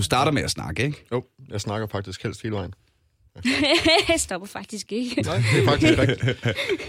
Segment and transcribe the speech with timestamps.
[0.00, 1.04] du starter med at snakke, ikke?
[1.12, 2.74] Jo, jeg snakker faktisk helst hele vejen.
[4.08, 5.22] Jeg stopper faktisk ikke.
[5.22, 6.20] Nej, det er faktisk rigtigt.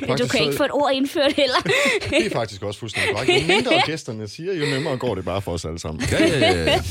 [0.01, 1.55] Du Faktisk, kan ikke få et ord indført heller.
[2.09, 3.41] Det er faktisk også fuldstændig korrekt.
[3.41, 6.03] Jo mindre gæsterne siger, jo nemmere går det bare for os alle sammen.
[6.11, 6.81] Ja, ja, ja.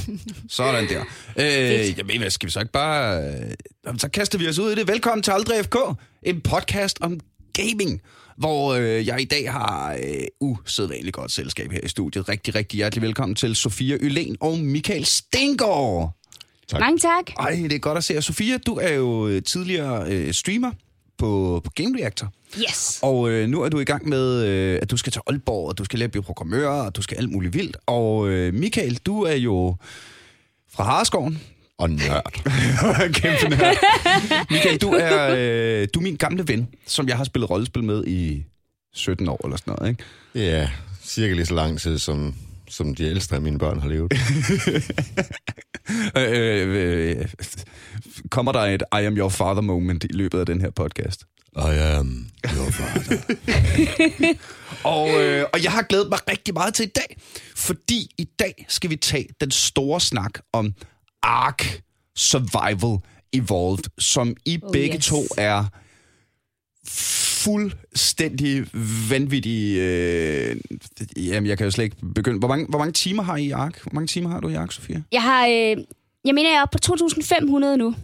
[0.49, 1.01] Sådan der.
[1.37, 3.23] Øh, jamen, hvad skal vi så ikke bare...
[3.25, 3.51] Øh,
[3.87, 4.89] jamen, så kaster vi os ud i det.
[4.89, 5.77] Velkommen til Aldrig FK,
[6.23, 7.21] en podcast om
[7.53, 8.01] gaming,
[8.41, 12.29] hvor øh, jeg i dag har øh, usædvanligt godt selskab her i studiet.
[12.29, 16.17] Rigtig, rigtig hjertelig velkommen til Sofia Ylen og Michael Stengård.
[16.69, 16.81] Tak.
[16.81, 17.31] Mange tak.
[17.39, 18.21] Ej, det er godt at se jer.
[18.21, 20.71] Sofia, du er jo øh, tidligere øh, streamer
[21.19, 22.33] på, på Game Reactor.
[22.59, 22.99] Yes.
[23.03, 25.79] Og øh, nu er du i gang med, øh, at du skal til Aalborg, og
[25.79, 27.77] du skal lære at blive programmør, og du skal alt muligt vildt.
[27.87, 29.77] Og øh, Michael, du er jo
[30.73, 31.39] fra Harskoven.
[31.81, 32.33] Og nørd.
[33.21, 33.77] Kæmpe nørd.
[34.51, 38.05] Michael, du er, øh, du er min gamle ven, som jeg har spillet rollespil med
[38.07, 38.45] i
[38.95, 39.91] 17 år eller sådan noget,
[40.35, 40.59] ikke?
[40.59, 40.69] Er
[41.05, 42.35] cirka lige så lang tid, som,
[42.69, 44.13] som de ældste af mine børn har levet.
[46.17, 47.29] Øh, øh,
[48.31, 51.25] kommer der et I am your father moment i løbet af den her podcast?
[51.57, 53.17] I am your father.
[54.85, 57.17] Og, øh, og jeg har glædet mig rigtig meget til i dag,
[57.57, 60.75] fordi i dag skal vi tage den store snak om
[61.23, 61.83] Ark
[62.17, 62.99] Survival
[63.33, 65.07] Evolved, som I Oh, begge yes.
[65.07, 65.65] to er
[67.45, 68.67] fuldstændig
[69.11, 69.83] vanvittige...
[69.83, 70.57] Øh,
[71.17, 72.39] jamen, jeg kan jo slet ikke begynde.
[72.39, 73.83] Hvor mange, hvor mange timer har I i Ark?
[73.83, 75.03] Hvor mange timer har du i Ark, Sofia?
[75.13, 75.47] Jeg har...
[75.47, 75.77] Øh,
[76.25, 77.87] jeg mener, jeg er oppe på 2.500 nu.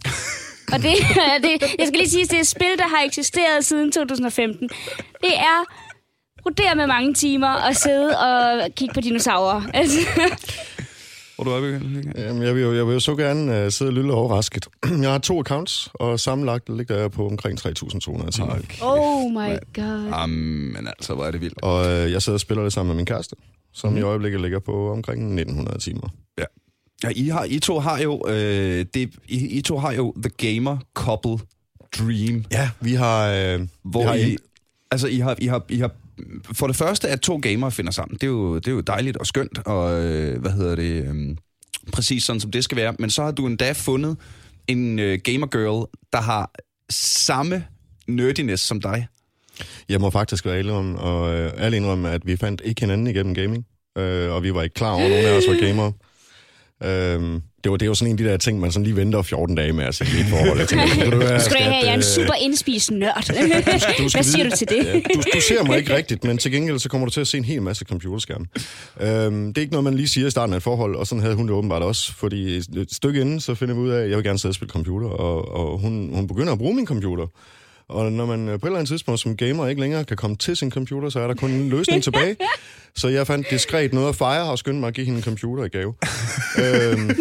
[0.73, 0.93] Og det,
[1.43, 4.69] det, jeg skal lige sige, at det er et spil, der har eksisteret siden 2015.
[5.21, 5.63] Det er
[6.41, 9.61] brodere med mange timer og sidde og kigge på dinosaurer.
[9.73, 9.97] Altså,
[11.37, 12.17] Hvor du er begyndt?
[12.17, 14.67] Jamen, jeg, vil jo, jeg vil jo så gerne uh, sidde lidt overrasket.
[15.01, 17.71] Jeg har to accounts, og sammenlagt ligger jeg på omkring 3.200
[18.29, 18.49] timer.
[18.49, 18.81] Okay.
[18.81, 20.09] oh my god.
[20.11, 21.61] Jamen, altså, hvor er det vildt.
[21.63, 23.35] Og uh, jeg sidder og spiller det sammen med min kæreste,
[23.73, 23.97] som mm.
[23.97, 26.09] i øjeblikket ligger på omkring 1.900 timer.
[27.03, 30.53] Ja, I, har, I, to har jo, øh, det, I, I to har jo The
[30.53, 31.37] Gamer Couple
[31.99, 32.45] Dream.
[32.51, 33.29] Ja, vi har...
[33.55, 34.37] Uh, Hvor vi har I, en-
[34.91, 35.91] altså, I har, I har, I har,
[36.53, 39.17] for det første, at to gamere finder sammen, det er jo, det er jo dejligt
[39.17, 41.35] og skønt, og øh, hvad hedder det, øh,
[41.93, 42.95] præcis sådan som det skal være.
[42.99, 44.17] Men så har du endda fundet
[44.67, 46.51] en øh, gamer girl, der har
[46.89, 47.65] samme
[48.07, 49.07] nerdiness som dig.
[49.89, 53.07] Jeg må faktisk være ærlig om, og øh, ærlig indrømme, at vi fandt ikke hinanden
[53.07, 53.65] igennem gaming.
[53.97, 55.93] Øh, og vi var ikke klar over, at nogen af os var gamere.
[56.83, 59.21] Øhm, det, var, det var sådan en af de der ting, man sådan lige venter
[59.21, 60.59] 14 dage med at sætte i et forhold.
[60.59, 63.27] Jeg tænker, du hvad, Skal jeg have, jeg er en øh, super indspist nørd.
[64.11, 64.85] Hvad siger vide- du til det?
[64.85, 67.27] Ja, du, du ser mig ikke rigtigt, men til gengæld så kommer du til at
[67.27, 68.45] se en hel masse computerskærme.
[69.01, 71.21] Øhm, det er ikke noget, man lige siger i starten af et forhold, og sådan
[71.21, 74.09] havde hun det åbenbart også, fordi et stykke inden, så finder vi ud af, at
[74.09, 76.85] jeg vil gerne sidde og spille computer, og, og hun, hun begynder at bruge min
[76.87, 77.27] computer.
[77.89, 80.35] Og når man øh, på et eller andet tidspunkt som gamer ikke længere kan komme
[80.35, 82.35] til sin computer, så er der kun en løsning tilbage.
[82.95, 85.63] Så jeg fandt diskret noget at fejre og skyndte mig at give hende en computer
[85.63, 85.93] i gave.
[86.59, 87.11] øhm,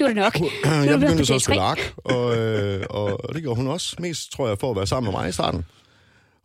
[0.00, 0.38] Nu er det nok.
[0.90, 3.96] jeg begyndte så at spille ark, og, øh, og, og det gjorde hun også.
[3.98, 5.64] Mest, tror jeg, for at være sammen med mig i starten.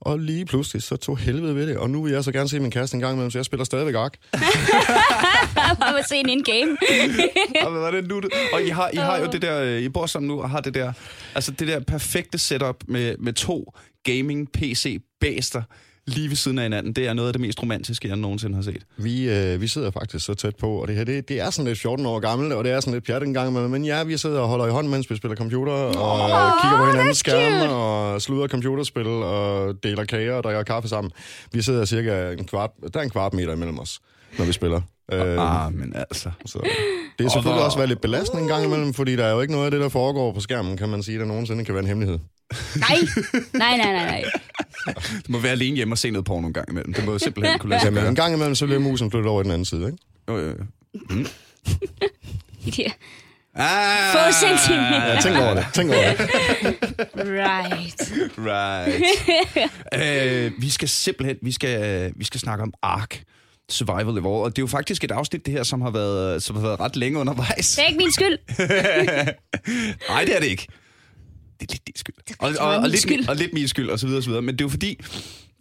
[0.05, 1.77] Og lige pludselig, så tog helvede ved det.
[1.77, 3.63] Og nu vil jeg så gerne se min kæreste en gang imellem, så jeg spiller
[3.63, 4.17] stadigvæk ark.
[4.33, 6.77] Jeg må se en in-game.
[7.65, 8.21] Og hvad var det nu?
[8.53, 10.61] Og I har, I har jo det der, øh, I bor sammen nu og har
[10.61, 10.93] det der,
[11.35, 15.61] altså det der perfekte setup med, med to gaming-PC-bæster
[16.07, 16.93] lige ved siden af hinanden.
[16.93, 18.83] Det er noget af det mest romantiske, jeg nogensinde har set.
[18.97, 21.67] Vi, øh, vi sidder faktisk så tæt på, og det her, det, det er sådan
[21.67, 23.71] lidt 14 år gammelt, og det er sådan lidt pjat en gang imellem.
[23.71, 26.77] Men ja, vi sidder og holder i hånden, mens vi spiller computer, og oh, kigger
[26.77, 31.11] på hinandens skærme, og sluder computerspil, og deler kager og drikker kaffe sammen.
[31.51, 33.99] Vi sidder cirka en kvart, der er en kvart meter imellem os,
[34.37, 34.81] når vi spiller.
[35.11, 36.31] Øh, Ah, men altså.
[36.45, 36.59] Så
[37.19, 39.53] det er selvfølgelig også været lidt belastende en gang imellem, fordi der er jo ikke
[39.53, 41.87] noget af det, der foregår på skærmen, kan man sige, der nogensinde kan være en
[41.87, 42.19] hemmelighed.
[42.75, 42.97] Nej.
[43.53, 44.23] Nej, nej, nej, nej.
[45.27, 46.94] Du må være alene hjemme og se noget porno en gang imellem.
[46.94, 49.41] Det må simpelthen kunne lade sig Jamen, en gang imellem, så bliver musen flyttet over
[49.41, 49.97] i den anden side, ikke?
[50.29, 51.25] Jo, jo, jo.
[52.66, 52.89] De der
[53.55, 55.05] Ah, få centimeter.
[55.05, 55.66] Ja, tænk over det.
[55.73, 56.30] Tænk over det.
[57.15, 58.13] Right.
[58.38, 59.03] Right.
[60.56, 63.24] uh, vi skal simpelthen, vi skal, vi skal snakke om Ark.
[63.69, 64.44] Survival Evolved.
[64.44, 66.80] Og det er jo faktisk et afsnit, det her, som har været, som har været
[66.80, 67.75] ret længe undervejs.
[67.75, 68.38] Det er ikke min skyld.
[70.09, 70.68] Nej, det er det ikke.
[71.59, 72.15] Det er lidt din skyld.
[72.39, 73.29] Og, og, og, min lidt, skyld.
[73.29, 74.41] og lidt min skyld, og så videre, og så videre.
[74.41, 75.00] Men det er jo fordi,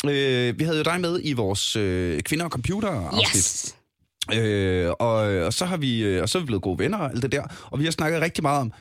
[0.06, 3.36] øh, vi havde jo dig med i vores øh, kvinder og computer afsnit.
[3.36, 3.76] Yes.
[4.34, 5.14] Øh, og,
[5.46, 7.32] og, så har vi, øh, og så er vi blevet gode venner og alt det
[7.32, 7.42] der.
[7.64, 8.72] Og vi har snakket rigtig meget om,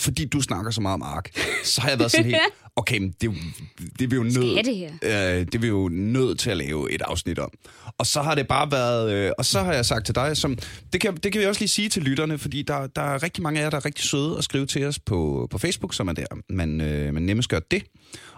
[0.00, 1.30] fordi du snakker så meget om ark,
[1.64, 2.38] så har jeg været sådan helt,
[2.76, 3.32] okay, men det, er
[3.98, 4.90] det er vi jo nødt, det her?
[5.02, 7.50] øh, det er vi jo nødt til at lave et afsnit om.
[7.98, 10.58] Og så har det bare været, øh, og så har jeg sagt til dig, som,
[10.92, 13.42] det, kan, det kan vi også lige sige til lytterne, fordi der, der er rigtig
[13.42, 16.08] mange af jer, der er rigtig søde og skrive til os på, på Facebook, som
[16.08, 17.82] er der, man, øh, man nemmest gør det,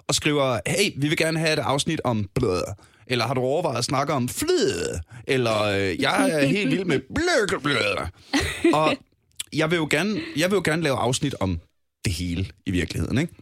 [0.08, 2.62] og skriver, hey, vi vil gerne have et afsnit om blød.
[3.06, 5.00] Eller har du overvejet at snakke om fløde?
[5.26, 8.06] Eller øh, jeg er helt vild med blød, blød.
[8.75, 8.97] Og
[9.53, 11.61] jeg vil, jo gerne, jeg vil jo gerne lave afsnit om
[12.05, 13.35] det hele i virkeligheden, ikke?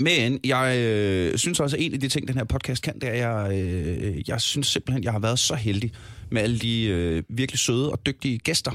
[0.00, 3.08] Men jeg øh, synes også, at en af de ting, den her podcast kan, det
[3.08, 5.92] er, at jeg, øh, jeg synes simpelthen, jeg har været så heldig
[6.30, 8.72] med alle de øh, virkelig søde og dygtige gæster,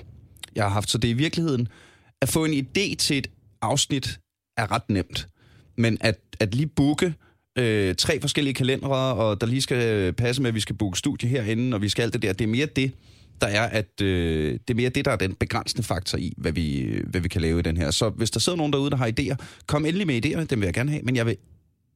[0.55, 0.89] jeg har haft.
[0.89, 1.67] Så det er i virkeligheden,
[2.21, 3.27] at få en idé til et
[3.61, 4.19] afsnit
[4.57, 5.27] er ret nemt.
[5.77, 7.13] Men at, at lige booke
[7.57, 11.29] øh, tre forskellige kalendere, og der lige skal passe med, at vi skal booke studie
[11.29, 12.91] herinde, og vi skal alt det der, det er mere det,
[13.41, 16.51] der er, at øh, det er mere det, der er den begrænsende faktor i, hvad
[16.51, 17.91] vi, hvad vi kan lave i den her.
[17.91, 19.35] Så hvis der sidder nogen derude, der har idéer,
[19.65, 21.37] kom endelig med idéer, dem vil jeg gerne have, men jeg vil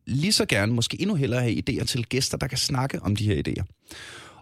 [0.07, 3.25] lige så gerne, måske endnu hellere have idéer til gæster, der kan snakke om de
[3.25, 3.63] her idéer.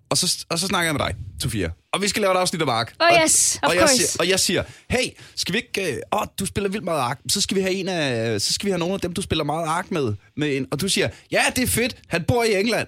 [0.09, 1.69] Og så, og så snakker jeg med dig, Sofia.
[1.93, 2.93] Og vi skal lave et afsnit af Mark.
[2.99, 5.93] Oh og, yes, of og jeg, siger, og jeg siger, hey, skal vi ikke...
[5.95, 7.19] øh, Åh, du spiller vildt meget ark.
[7.29, 8.41] Så skal vi have en af...
[8.41, 10.13] Så skal vi have nogle af dem, du spiller meget ark med.
[10.37, 11.95] med en, og du siger, ja, det er fedt.
[12.07, 12.87] Han bor i England.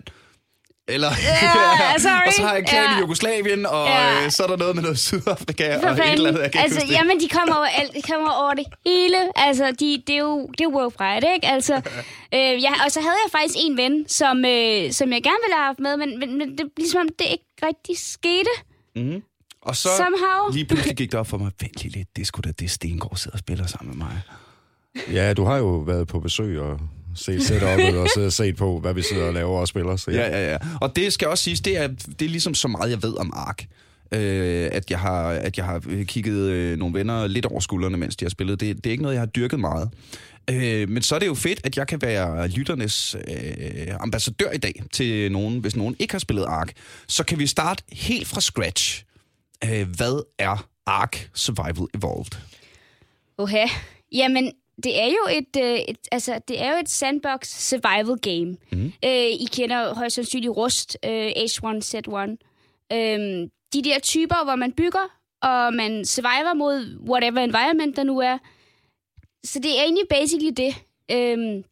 [0.95, 2.27] Eller, Ja, sorry.
[2.27, 2.97] og så har jeg klan Ja.
[2.97, 4.25] i Jugoslavien, og Ja.
[4.25, 6.51] øh, så er der noget med noget Sydafrika, For og et eller andet, jeg fanden.
[6.51, 7.91] kan Altså, jamen, de kommer over alt.
[7.95, 9.17] De kommer over det hele.
[9.35, 11.47] Altså, de, det er jo det er jo worldwide, ikke?
[11.47, 11.75] Altså,
[12.35, 15.55] øh, ja, og så havde jeg faktisk en ven, som, øh, som jeg gerne ville
[15.59, 18.53] have haft med, men, men, men det er ligesom om det ikke rigtig skete.
[19.61, 20.51] Og så Somehow.
[20.53, 23.15] lige pludselig gik det op for mig, vent lige lidt, det skulle da det Stengård
[23.17, 24.21] sidder og spiller sammen med mig.
[25.17, 26.79] Ja, du har jo været på besøg og
[27.15, 29.95] set setup'et og og set på, hvad vi sidder og laver og spiller.
[29.95, 30.57] Så Ja, ja, ja.
[30.81, 33.33] Og det skal også siges, det er, det er ligesom så meget, jeg ved om
[33.35, 33.65] Ark.
[34.13, 38.15] Øh, at, jeg har, at jeg har kigget øh, nogle venner lidt over skuldrene, mens
[38.15, 38.59] de har spillet.
[38.59, 39.89] Det, det er ikke noget, jeg har dyrket meget.
[40.49, 44.57] Øh, men så er det jo fedt, at jeg kan være lytternes øh, ambassadør i
[44.57, 46.73] dag til nogen, hvis nogen ikke har spillet Ark.
[47.07, 49.03] Så kan vi starte helt fra scratch.
[49.63, 52.31] Øh, hvad er Ark Survival Evolved?
[53.37, 53.67] Okay.
[54.11, 54.51] Jamen,
[54.83, 58.57] det er jo et, øh, et, altså, det er jo et sandbox survival game.
[58.71, 58.85] Mm.
[59.05, 62.37] Øh, I kender højst sandsynligt Rust, øh, H1Z1.
[62.93, 68.19] Øh, de der typer, hvor man bygger, og man survivor mod whatever environment der nu
[68.19, 68.37] er.
[69.43, 70.75] Så det er egentlig basically det.
[71.11, 71.63] Øh,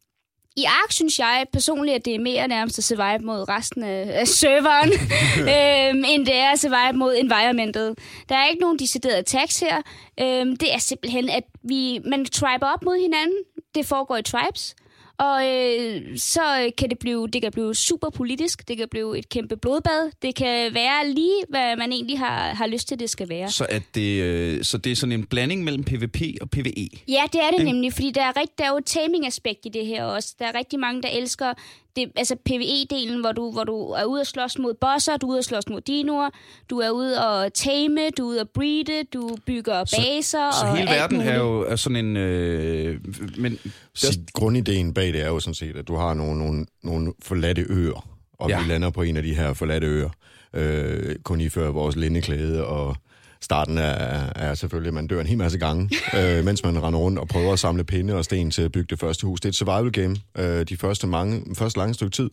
[0.60, 4.20] i Ark synes jeg personligt, at det er mere nærmest at survive mod resten af,
[4.20, 4.92] af serveren,
[5.54, 7.98] øhm, end det er at survive mod environmentet.
[8.28, 9.76] Der er ikke nogen deciderede attacks her.
[10.20, 13.38] Øhm, det er simpelthen, at vi, man triber op mod hinanden.
[13.74, 14.74] Det foregår i tribes.
[15.20, 19.28] Og øh, så kan det blive, det kan blive super politisk, det kan blive et
[19.28, 23.28] kæmpe blodbad, det kan være lige, hvad man egentlig har, har lyst til, det skal
[23.28, 23.50] være.
[23.50, 26.88] Så, at det, øh, så det er sådan en blanding mellem PvP og PvE.
[27.08, 29.68] Ja, det er det nemlig, fordi der er, rigt, der er jo et taming-aspekt i
[29.68, 30.34] det her også.
[30.38, 31.54] Der er rigtig mange, der elsker
[31.96, 35.30] det, altså PvE-delen, hvor du, hvor du er ude og slås mod bosser, du er
[35.30, 36.30] ude og slås mod dinoer,
[36.70, 40.76] du er ude og tame, du er ude og breede, du bygger baser Så og
[40.76, 41.34] hele alt verden muligt.
[41.34, 42.16] er jo er sådan en...
[42.16, 43.00] Øh,
[43.38, 43.58] men
[43.94, 47.66] Så grundideen bag det er jo sådan set, at du har nogle, nogle, nogle forladte
[47.68, 48.06] øer,
[48.38, 48.56] og Ja.
[48.58, 48.62] ja.
[48.64, 50.08] vi lander på en af de her forladte øer,
[50.54, 52.96] øh, kun ifører vores lindeklæde, og
[53.42, 56.98] starten er, er selvfølgelig, at man dør en hel masse gange, øh, mens man render
[56.98, 59.40] rundt og prøver at samle pinde og sten til at bygge det første hus.
[59.40, 62.30] Det er et survival game, øh, de første, mange, første lange stykke tid.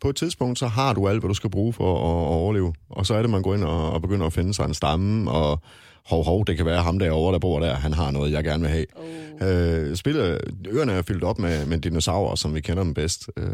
[0.00, 2.00] På et tidspunkt, så har du alt, hvad du skal bruge for at,
[2.32, 2.74] at overleve.
[2.90, 5.30] Og så er det, man går ind og, og begynder at finde sig en stamme,
[5.30, 5.60] og
[6.06, 8.62] hov, hov, det kan være ham derovre, der bor der, han har noget, jeg gerne
[8.62, 8.86] vil have.
[8.96, 9.48] Oh.
[9.48, 13.28] Øh, spillet, øerne er fyldt op med, med dinosaurer, som vi kender dem bedst.
[13.36, 13.44] Øh,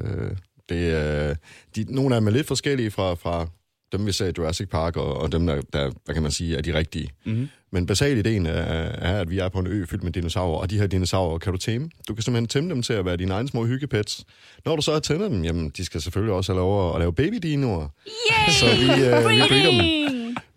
[0.69, 1.35] det, er-
[1.77, 3.47] de, nogle af dem er lidt forskellige fra, fra
[3.93, 6.57] dem, vi ser i Jurassic Park, og, og dem, der, der, hvad kan man sige,
[6.57, 7.11] er de rigtige.
[7.25, 7.49] Mm-hmm.
[7.71, 10.71] Men basal ideen er, er, at vi er på en ø fyldt med dinosaurer, og
[10.71, 11.91] de her dinosaurer kan du tæmme.
[12.09, 14.25] Du kan simpelthen tæmme dem til at være dine egne små hyggepets.
[14.65, 17.13] Når du så har tæmmet dem, jamen, de skal selvfølgelig også have lov at lave
[17.13, 17.89] babydinoer.
[18.07, 18.53] Yay!
[18.53, 20.09] Så vi, øh, vi breeder dem.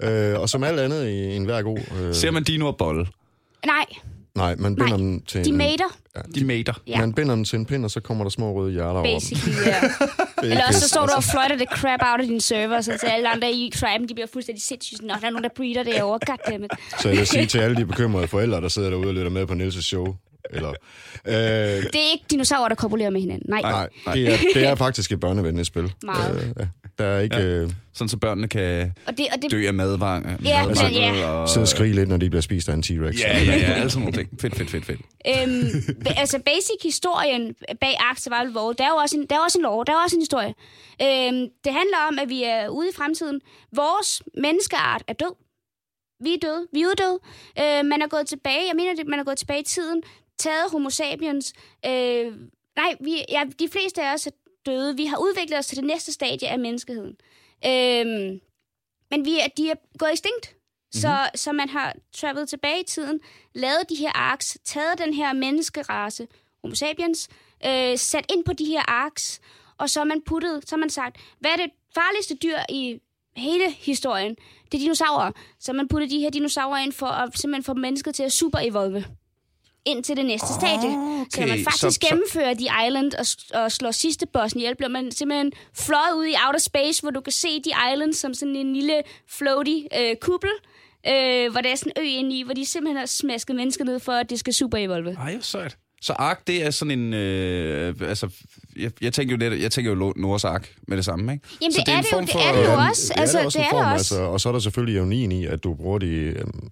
[0.09, 1.79] Øh, og som alt andet i en hver god...
[2.01, 3.07] Øh, ser man dino og bolle?
[3.65, 3.85] Nej,
[4.35, 5.97] nej, man binder Nej, dem til de en, mater,
[6.35, 6.73] De mater.
[6.87, 6.99] Ja.
[6.99, 9.55] Man binder dem til en pind, og så kommer der små røde hjerter over basically,
[9.65, 9.81] ja.
[9.81, 9.81] Det
[10.37, 12.97] er Eller også så står du og fløjter det crap out af din server, så
[12.99, 15.07] til alle andre i triben, de bliver fuldstændig sindssyge.
[15.07, 16.19] Nå, der er nogen, der breeder derovre.
[16.25, 16.71] Goddammit.
[16.99, 19.45] Så jeg vil sige til alle de bekymrede forældre, der sidder derude og lytter med
[19.47, 20.15] på Niels' show,
[20.51, 20.69] eller...
[20.69, 23.49] Øh, Det er ikke dinosaurer, der kopulerer med hinanden.
[23.49, 23.61] Nej.
[23.61, 25.93] nej, det er, det er faktisk et børnevenligt spil.
[26.03, 26.35] Meget.
[26.43, 26.65] Øh, ja,
[26.97, 27.37] der er ikke...
[27.37, 30.25] Øh, Sådan så børnene kan Og det, og det, dø af madvang.
[30.43, 31.29] Ja, men ja.
[31.29, 33.21] Og, sidde og skrige lidt, når de bliver spist af en T-Rex.
[33.21, 34.29] Ja, ja, ja, alle sådan nogle ting.
[34.41, 35.01] Fedt, fedt, fedt, fedt.
[35.27, 39.39] øhm, altså basic historien bag Ark Survival Evolved, der er jo også en, der er
[39.39, 40.53] også en lore, der er også en historie.
[41.05, 43.41] Øhm, det handler om, at vi er ude i fremtiden.
[43.75, 45.33] Vores menneskeart er død.
[46.23, 46.67] Vi er døde.
[46.73, 47.19] Vi er uddøde.
[47.61, 48.63] Øh, man er gået tilbage.
[48.69, 50.01] Jeg mener, det- man er gået tilbage i tiden.
[50.39, 51.53] Taget homo sapiens.
[51.85, 52.25] Øh,
[52.81, 54.31] nej, vi, ja, de fleste af os er
[54.65, 54.95] døde.
[54.95, 57.17] Vi har udviklet os til det næste stadie af menneskeheden.
[57.65, 58.05] Øh,
[59.11, 60.19] men vi er, de er gået.
[60.93, 61.35] Så, mm-hmm.
[61.35, 63.19] så man har travelet tilbage i tiden,
[63.55, 66.27] lavet de her arks, taget den her menneskerace,
[66.63, 67.29] Homo sapiens,
[67.65, 69.41] øh, sat ind på de her arks,
[69.77, 72.99] og så har man puttet, så har man sagt, hvad er det farligste dyr i
[73.35, 74.35] hele historien,
[74.71, 75.31] det er dinosaurer.
[75.59, 79.05] Så man putter de her dinosaurer ind for at simpelthen få mennesket til at super-evolve
[79.85, 80.91] ind til det næste oh, stadie.
[81.31, 81.63] Så når man okay.
[81.63, 83.25] faktisk Så- så, så- gennemfører The Island og,
[83.63, 87.21] og slår sidste bossen ihjel, bliver man simpelthen fløjet ud i outer space, hvor du
[87.21, 89.01] kan se The Island som sådan en lille
[89.37, 90.49] floaty øh, kuppel,
[91.07, 93.83] øh, hvor der er sådan en ø inde i, hvor de simpelthen har smasket mennesker
[93.85, 95.11] ned for, at det skal super-evolve.
[95.19, 95.77] Ej, hvor sejt.
[96.03, 97.13] Så Ark, det er sådan en...
[97.13, 98.29] Øh, altså,
[98.79, 101.45] jeg, jeg tænker jo lidt, jeg tænker jo Noahs Ark med det samme, ikke?
[101.61, 103.13] Jamen, Så det, er det jo, form det for- er det jo Ja, også.
[103.13, 104.15] det Altså, er det også det er form, det også.
[104.15, 106.69] Altså, og så er der selvfølgelig ironien i, at du bruger de, øhm,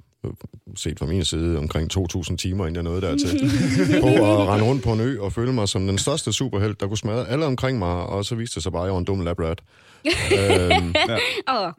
[0.75, 3.39] set fra min side, omkring 2.000 timer, inden jeg nåede dertil,
[4.01, 6.87] på at rende rundt på en ø og føle mig som den største superhelt, der
[6.87, 9.05] kunne smadre alle omkring mig, og så viste det sig bare, at jeg var en
[9.05, 9.61] dum labrat.
[10.05, 10.93] øhm,
[11.47, 11.71] Oh,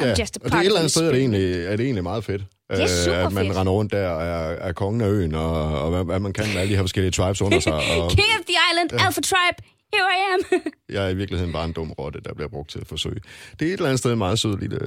[0.00, 1.84] ja, just a og det er et eller andet sted, er det, egentlig, er det
[1.84, 2.42] egentlig meget fedt.
[2.70, 3.56] Det er super at man fedt.
[3.56, 6.44] render rundt der og er, er kongen af øen, og, og hvad, hvad, man kan
[6.46, 7.72] med alle de her forskellige tribes under sig.
[7.98, 9.58] Og King of the Island, Alpha Tribe,
[9.92, 10.60] here I am.
[10.94, 13.20] jeg er i virkeligheden bare en dum rotte, der bliver brugt til at forsøge.
[13.60, 14.78] Det er et eller andet sted en meget sød lille,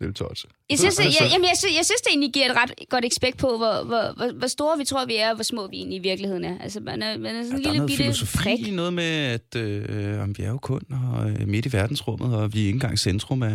[0.00, 0.46] lille tots.
[0.70, 2.72] Jeg synes, det, Altså- jeg, jamen, jeg, synes, jeg synes, det egentlig giver et ret
[2.88, 5.66] godt ekspekt på, hvor, hvor, hvor, hvor store vi tror, vi er, og hvor små
[5.68, 6.58] vi egentlig i virkeligheden er.
[6.60, 8.72] Altså, man er, man er sådan en Der er lille noget bitte filosofi prik.
[8.74, 12.54] noget med, at øh, om vi er jo kun og, øh, midt i verdensrummet, og
[12.54, 13.50] vi er ikke engang centrum af...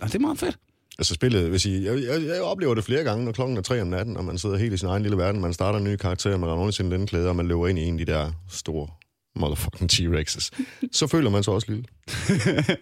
[0.00, 0.56] Ja, det er meget fedt.
[0.98, 3.80] Altså spillet, hvis I, jeg, jeg, jeg, oplever det flere gange, når klokken er tre
[3.80, 5.96] om natten, og man sidder helt i sin egen lille verden, man starter en ny
[5.96, 8.06] karakter, man render rundt i sin lille klæder, og man løber ind i en af
[8.06, 8.88] de der store
[9.40, 10.50] motherfucking T-Rexes.
[10.92, 11.84] Så føler man sig også lille.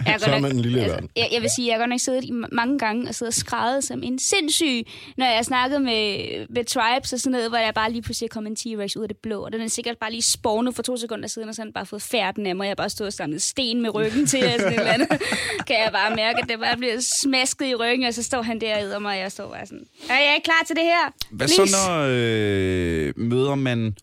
[0.06, 1.10] Jeg Så er man en lille altså, verden.
[1.16, 3.34] jeg, jeg vil sige, jeg har godt nok siddet i mange gange og siddet og
[3.34, 4.82] skrevet som en sindssyg,
[5.16, 6.06] når jeg har snakket med,
[6.50, 9.08] med tribes og sådan noget, hvor der bare lige pludselig kommet en T-Rex ud af
[9.08, 11.60] det blå, og den er sikkert bare lige spawnet for to sekunder siden, og så
[11.60, 13.94] har den bare fået færden af mig, og jeg bare stået og samlet sten med
[13.94, 15.08] ryggen til, og sådan et eller andet.
[15.68, 18.60] kan jeg bare mærke, at det bare bliver smasket i ryggen, og så står han
[18.60, 20.84] der og æder mig, og jeg står bare sådan, er jeg ikke klar til det
[20.84, 21.12] her?
[21.30, 23.96] Hvad Please." så, når øh, møder man...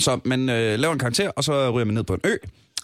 [0.00, 2.36] Så man øh, laver en karakter, og så ryger man ned på en ø,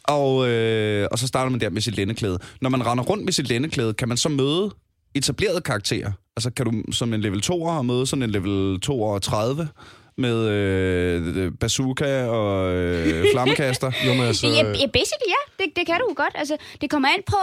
[0.05, 2.39] og, øh, og så starter man der med sit lændeklæde.
[2.61, 4.71] Når man render rundt med sit lændeklæde, kan man så møde
[5.15, 6.13] etablerede karakterer?
[6.37, 9.69] Altså kan du som en level 2'er møde sådan en level 32
[10.19, 13.93] med øh, bazooka og øh, flammekaster?
[14.07, 16.35] Jo, men altså, Ja, ja, basically ja, det, det kan du godt.
[16.35, 17.43] Altså, det kommer an på,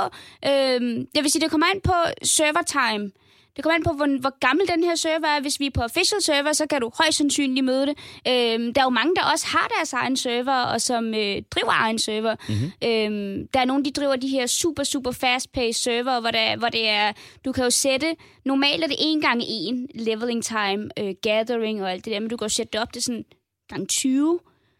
[0.50, 3.12] øhm, jeg vil sige, det kommer an på server time.
[3.56, 5.42] Det kommer an på, hvor, hvor gammel den her server er.
[5.42, 7.98] Hvis vi er på official server, så kan du højst sandsynligt møde det.
[8.28, 11.72] Øhm, der er jo mange, der også har deres egen server, og som øh, driver
[11.72, 12.36] egen server.
[12.50, 12.72] Mm-hmm.
[12.90, 16.70] Øhm, der er nogle, de driver de her super, super fast-paced server, hvor, der, hvor
[16.70, 17.12] det er,
[17.46, 21.92] du kan jo sætte, normalt er det en gang en leveling time, øh, gathering og
[21.92, 23.26] alt det der, men du kan jo sætte det op til sådan
[23.70, 24.40] gang 20.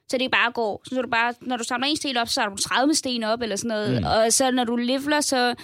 [0.10, 0.82] Så det bare går.
[0.86, 3.42] Så du bare, når du samler en sten op, så har du 30 sten op,
[3.42, 4.02] eller sådan noget.
[4.02, 4.08] Mm.
[4.08, 5.56] Og så når du leveler, så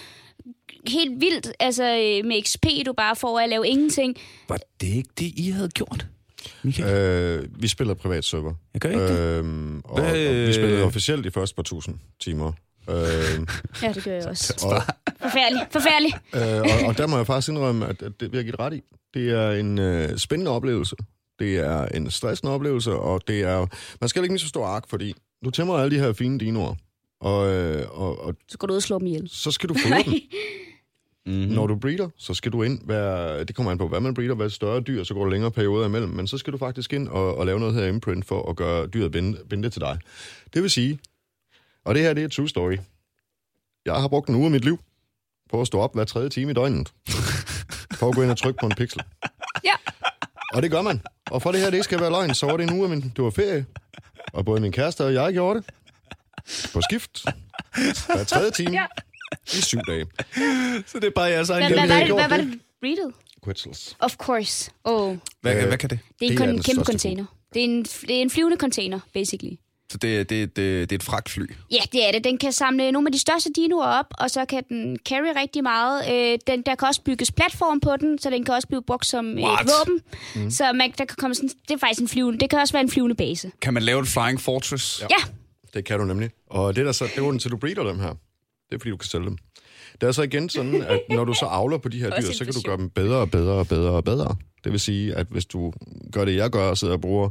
[0.88, 4.16] helt vildt, altså øh, med XP, du bare får af at lave ingenting.
[4.48, 6.06] Var det ikke det, I havde gjort,
[6.62, 6.94] Michael?
[6.94, 8.54] øh, vi spiller privat server.
[8.74, 9.18] Jeg gør ikke det.
[9.38, 12.52] Øhm, og, og vi spillede officielt de første par tusind timer.
[12.90, 13.46] Øhm,
[13.82, 14.54] Ja, det gør jeg også.
[14.66, 14.82] og,
[15.22, 16.16] Forfærdeligt, forfærdeligt.
[16.34, 18.60] øh, og, og der må jeg faktisk indrømme, at, at det vil jeg give det
[18.60, 18.80] ret i.
[19.14, 20.96] Det er en øh, spændende oplevelse.
[21.38, 23.66] Det er en stressende oplevelse, og det er...
[24.00, 26.74] Man skal ikke misforstå ark, fordi du tæmmer alle de her fine dinoer,
[27.20, 29.28] og, øh, og, og Så går du ud og slår dem ihjel.
[29.32, 30.12] så skal du fodre dem.
[31.26, 31.52] Mm-hmm.
[31.54, 34.34] Når du breeder, så skal du ind, være, det kommer an på, hvad man breeder,
[34.34, 37.08] hvad større dyr, så går der længere perioder imellem, men så skal du faktisk ind
[37.08, 39.98] og, og lave noget her imprint for at gøre dyret binde, binde til dig.
[40.54, 40.98] Det vil sige,
[41.84, 42.76] og det her det er true story,
[43.84, 44.78] jeg har brugt en uge af mit liv
[45.50, 46.92] på at stå op hver tredje time i døgnet,
[47.94, 49.02] for at gå ind og trykke på en pixel.
[49.64, 49.74] Ja.
[50.54, 51.00] Og det gør man.
[51.30, 52.90] Og for det her, det ikke skal være løgn, så var det en uge af
[52.90, 53.66] min, det var ferie,
[54.32, 55.70] og både min kæreste og jeg gjorde det.
[56.72, 57.24] På skift.
[58.06, 58.70] Hver tredje time.
[58.70, 58.86] Ja.
[59.58, 60.06] I syv dage.
[60.86, 61.86] Så det er bare jeres egen lille...
[62.14, 62.58] hvad, var det.
[62.84, 63.12] Readed?
[63.44, 63.96] Quetzals.
[64.00, 64.70] Of course.
[64.84, 65.98] Oh, Hvad, Øh, hvad kan det?
[66.20, 67.24] det er Det kun er en den kæmpe container.
[67.54, 69.52] Det er, en, det er en flyvende container, basically.
[69.92, 71.42] Så det, det, det, det er et fragtfly.
[71.70, 72.24] Ja, det er det.
[72.24, 75.62] Den kan samle nogle af de største dinoer op, og så kan den carry rigtig
[75.62, 76.12] meget.
[76.12, 79.06] Øh, den, der kan også bygges platform på den, så den kan også blive brugt
[79.06, 79.68] som et What?
[79.78, 80.00] våben.
[80.34, 80.50] Mm.
[80.50, 82.38] Så man, der kan komme sådan, det er faktisk en flyvende.
[82.38, 83.50] Det kan også være en flyvende base.
[83.62, 85.00] Kan man lave et flying fortress?
[85.00, 85.06] Ja.
[85.10, 85.30] Ja,
[85.74, 86.30] Det kan du nemlig.
[86.50, 88.14] Og det er der så, det er grunden til, du breeder dem her.
[88.70, 89.36] Det er, fordi du kan sælge dem.
[90.00, 92.44] Det er så igen sådan, at når du så avler på de her dyr, så
[92.44, 94.36] kan du gøre dem bedre og bedre og bedre og bedre.
[94.64, 95.72] Det vil sige, at hvis du
[96.12, 97.28] gør det, jeg gør, og sidder og bruger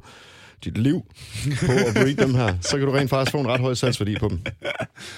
[0.65, 1.01] dit liv
[1.65, 4.15] på at breed dem her, så kan du rent faktisk få en ret høj salgsværdi
[4.19, 4.39] på dem.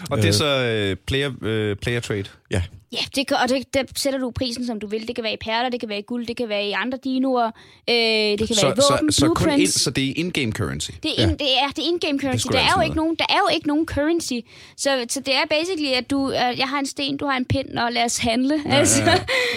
[0.09, 2.23] Og det er så øh, player, øh, player trade.
[2.51, 2.61] Ja,
[2.93, 5.07] ja det kan, og det, der sætter du prisen, som du vil.
[5.07, 6.97] Det kan være i perler, det kan være i guld, det kan være i andre
[7.03, 7.45] dinoer,
[7.89, 9.81] øh, det kan Så, være i våben, så, så, kun in, blueprints.
[9.81, 10.91] så det er in-game currency.
[11.03, 12.41] Det er, in, det er, det er in-game currency.
[12.41, 14.33] skulle Der er, jo ikke nogen, der er jo ikke nogen currency.
[14.77, 17.45] Så, så det er basically, at du, at jeg har en sten, du har en
[17.45, 18.61] pind, og lad os handle.
[18.65, 19.03] Ja, altså.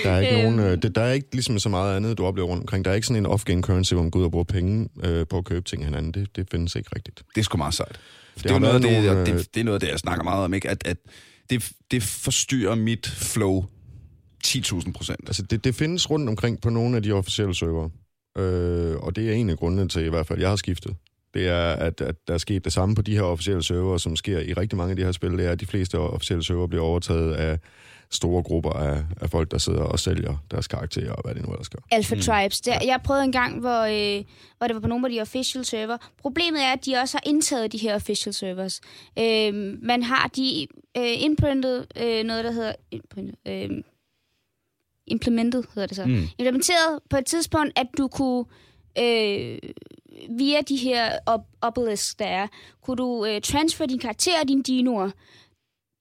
[0.05, 0.43] der er ikke Øhm.
[0.57, 2.85] nogen, øh, det, der er ikke ligesom så meget andet, du oplever rundt omkring.
[2.85, 5.27] Der er ikke sådan en off-game currency, hvor man går ud og bruger penge øh,
[5.27, 6.13] på at købe ting af hinanden.
[6.13, 7.23] Det, det findes ikke rigtigt.
[7.35, 8.01] Det er sgu meget sejt.
[8.35, 9.99] Det, det, er noget det, nogle, og øh, det, det er noget af det, jeg
[9.99, 10.71] snakker meget om, ikke?
[10.71, 10.97] At, at
[11.51, 13.65] det, det forstyrrer mit flow
[14.47, 15.21] 10.000 procent.
[15.27, 17.89] Altså, det, det findes rundt omkring på nogle af de officielle server.
[18.39, 20.97] Øh, og det er en af grundene til, i hvert fald, jeg har skiftet.
[21.35, 24.17] Det er, at, at der er sket det samme på de her officielle server, som
[24.17, 25.39] sker i rigtig mange af de her spil.
[25.39, 27.59] Det er, at de fleste officielle server bliver overtaget af
[28.15, 31.53] store grupper af, af folk, der sidder og sælger deres karakterer og hvad det nu
[31.53, 31.79] ellers gør.
[31.91, 32.21] Alpha mm.
[32.21, 32.61] Tribes.
[32.61, 34.25] Der, jeg prøvede en gang, hvor, øh,
[34.59, 35.97] hvor det var på nogle af de official server.
[36.19, 38.81] Problemet er, at de også har indtaget de her official servers.
[39.19, 40.67] Øh, man har de
[40.97, 42.73] øh, imprintet øh, noget, der hedder...
[42.91, 43.71] Imprintet, øh,
[45.07, 46.05] implementet, hedder det så.
[46.05, 46.23] Mm.
[46.39, 48.45] Implementeret på et tidspunkt, at du kunne...
[48.99, 49.59] Øh,
[50.31, 52.47] via de her ob- obelisks, der er,
[52.83, 55.11] kunne du øh, transfer din karakter og dine dinoer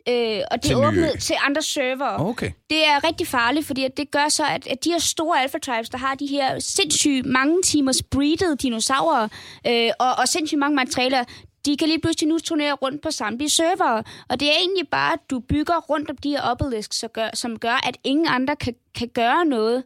[0.10, 2.29] Øh, og det er åbnet til andre server.
[2.29, 2.51] Okay.
[2.69, 5.89] Det er rigtig farligt, fordi det gør så, at, at de her store alpha tribes,
[5.89, 9.27] der har de her sindssygt mange timers breeded dinosaurer,
[9.67, 11.24] øh, og, og sindssygt mange materialer,
[11.65, 14.01] de kan lige pludselig nu turnere rundt på samtlige server.
[14.29, 17.88] Og det er egentlig bare, at du bygger rundt om de her obelisks, som gør,
[17.88, 19.83] at ingen andre kan, kan gøre noget.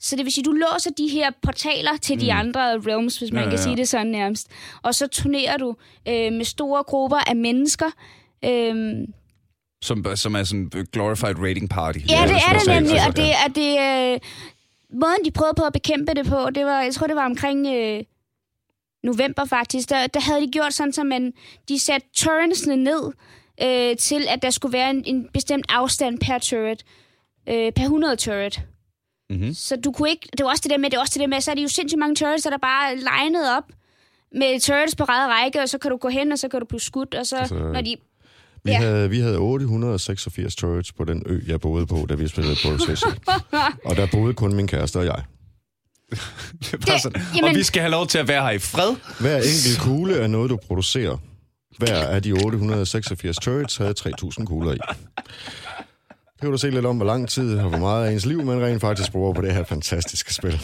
[0.00, 2.20] Så det vil sige, at du låser de her portaler til mm.
[2.20, 3.56] de andre realms, hvis man ja, ja, ja.
[3.56, 4.48] kan sige det sådan nærmest.
[4.82, 5.76] Og så turnerer du
[6.08, 7.90] øh, med store grupper af mennesker.
[8.44, 8.74] Øh,
[9.82, 11.98] som, som er sådan glorified rating party.
[11.98, 13.72] Ja, det er det nemlig, og det er det...
[14.14, 14.20] Øh,
[15.00, 17.66] måden, de prøvede på at bekæmpe det på, det var, jeg tror, det var omkring
[17.66, 18.04] øh,
[19.02, 21.32] november faktisk, der, der havde de gjort sådan, at man,
[21.68, 23.12] de satte turretsene ned
[23.62, 26.84] øh, til, at der skulle være en, en bestemt afstand per turret.
[27.48, 28.60] Øh, per 100 turret.
[29.30, 29.54] Mm-hmm.
[29.54, 30.28] Så du kunne ikke...
[30.38, 31.62] Det var også det der med, det var også det der med, så er det
[31.62, 33.64] jo sindssygt mange turrets, der bare legnet op
[34.34, 36.80] med turrets på række, og så kan du gå hen, og så kan du blive
[36.80, 37.96] skudt, og så altså, når de
[38.64, 38.78] vi, ja.
[38.78, 42.78] havde, vi havde 886 turrets på den ø, jeg boede på, da vi spillede på
[42.86, 43.12] Session.
[43.84, 45.22] og der boede kun min kæreste og jeg.
[46.70, 47.22] det det, sådan.
[47.36, 47.50] Jamen...
[47.50, 48.96] Og vi skal have lov til at være her i fred.
[49.20, 51.16] Hver enkelt kugle er noget, du producerer.
[51.78, 54.78] Hver af de 886 turrets havde 3.000 kugler i.
[56.14, 58.44] Det kan du se lidt om, hvor lang tid og hvor meget af ens liv
[58.44, 60.60] man rent faktisk bruger på det her fantastiske spil.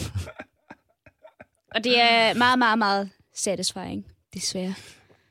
[1.75, 4.73] Og det er meget, meget, meget satisfying, desværre.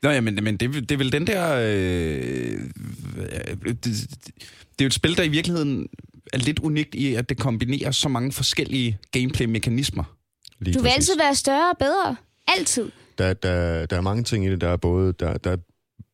[0.03, 1.55] Nå ja, men, men det, det er vel den der...
[1.55, 2.59] Øh,
[3.65, 5.87] det, det er jo et spil, der i virkeligheden
[6.33, 10.03] er lidt unikt i, at det kombinerer så mange forskellige gameplay-mekanismer.
[10.59, 11.09] Lige du vil præcis.
[11.09, 12.15] altid være større og bedre.
[12.47, 12.91] Altid.
[13.17, 14.61] Der, der, der er mange ting i det.
[14.61, 15.57] Der er både der, der er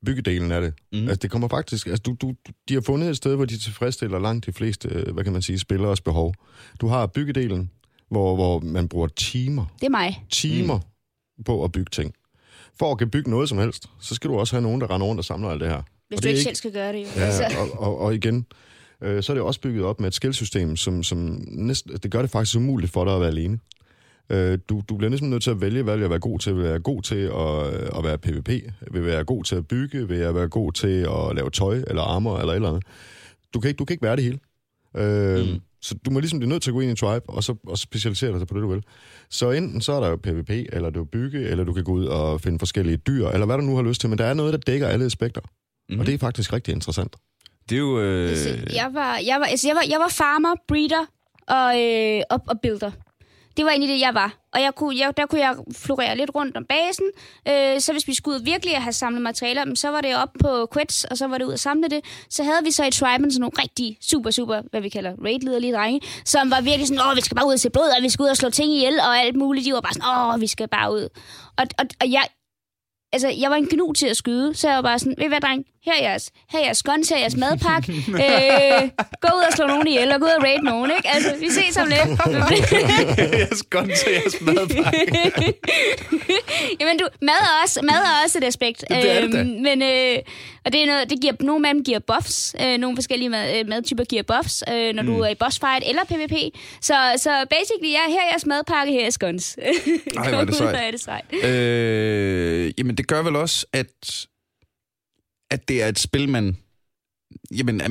[0.05, 0.73] byggedelen af det.
[0.91, 0.99] Mm.
[0.99, 1.87] Altså, det kommer faktisk...
[1.87, 2.33] Altså, du, du,
[2.69, 5.59] de har fundet et sted, hvor de tilfredsstiller langt de fleste, hvad kan man sige,
[5.59, 6.33] spilleres behov.
[6.81, 7.71] Du har byggedelen,
[8.09, 9.65] hvor, hvor man bruger timer.
[9.79, 10.25] Det er mig.
[10.29, 10.79] Timer
[11.37, 11.43] mm.
[11.43, 12.13] på at bygge ting
[12.79, 15.07] for at kan bygge noget som helst, så skal du også have nogen, der render
[15.07, 15.81] rundt og samler alt det her.
[16.07, 17.07] Hvis og du ikke selv skal gøre det, jo.
[17.15, 17.43] Ja, altså.
[17.59, 18.45] og, og, og igen,
[19.01, 22.21] øh, så er det også bygget op med et skillsystem, som, som næsten, det gør
[22.21, 23.59] det faktisk umuligt for dig at være alene.
[24.29, 26.55] Øh, du, du bliver næsten nødt til at vælge, hvad jeg være god til.
[26.55, 28.49] Vil jeg være god til at, at være PvP?
[28.91, 30.07] Vil jeg være god til at bygge?
[30.07, 32.83] Vil jeg være god til at lave tøj eller armor eller et eller andet?
[33.53, 34.39] Du kan ikke, du kan ikke være det hele.
[34.95, 35.61] Øh, mm.
[35.85, 37.77] Så du må ligesom blive nødt til at gå ind i Tribe, og så og
[37.77, 38.83] specialisere dig på det, du vil.
[39.29, 42.05] Så enten så er der jo PvP, eller du bygge, eller du kan gå ud
[42.05, 44.53] og finde forskellige dyr, eller hvad du nu har lyst til, men der er noget,
[44.53, 45.41] der dækker alle aspekter.
[45.41, 45.99] Mm-hmm.
[45.99, 47.15] Og det er faktisk rigtig interessant.
[47.69, 47.99] Det er jo...
[47.99, 48.29] Øh...
[48.73, 51.05] Jeg, var, jeg, var, altså, jeg, var, jeg var farmer, breeder
[51.47, 52.91] og, øh, og, og builder.
[53.57, 54.33] Det var egentlig det, jeg var.
[54.53, 57.05] Og jeg kunne, jeg, der kunne jeg florere lidt rundt om basen.
[57.47, 60.67] Øh, så hvis vi skulle ud virkelig have samlet materialer, så var det op på
[60.73, 62.05] Quets, og så var det ud at samle det.
[62.29, 65.59] Så havde vi så i Triben sådan nogle rigtig super, super, hvad vi kalder raid
[65.59, 68.03] lige drenge, som var virkelig sådan, åh, vi skal bare ud og se blod, og
[68.03, 69.65] vi skal ud og slå ting ihjel, og alt muligt.
[69.65, 71.09] De var bare sådan, åh, vi skal bare ud.
[71.57, 72.23] Og, og, og jeg,
[73.15, 75.41] altså, jeg var en gnu til at skyde, så jeg var bare sådan, ved hvad,
[75.41, 77.91] dreng, her er jeres, her er jeres guns, her er jeres madpakke.
[78.25, 78.89] øh,
[79.21, 81.09] gå ud og slå nogen ihjel, og gå ud og raid nogen, ikke?
[81.09, 82.01] Altså, vi ses om lidt.
[83.39, 85.53] jeres guns, her jeres madpakke.
[86.79, 88.85] Jamen, du, mad er også, mad er også et aspekt.
[88.89, 89.39] Det er det da.
[89.39, 90.17] Øhm, men, øh,
[90.65, 93.59] og det er noget, det giver, nogle af dem giver buffs, øh, nogle forskellige mad,
[93.59, 95.09] øh, madtyper giver buffs, øh, når mm.
[95.09, 96.35] du er i boss fight eller PvP.
[96.81, 99.57] Så, så basically, ja, her er jeres madpakke, her er jeres guns.
[100.17, 100.75] Ej, hvor er det sejt.
[100.75, 101.25] er det sejt.
[101.43, 104.27] Øh, jamen, det gør vel også, at
[105.51, 106.57] at det er et spil, man...
[107.51, 107.81] Jamen,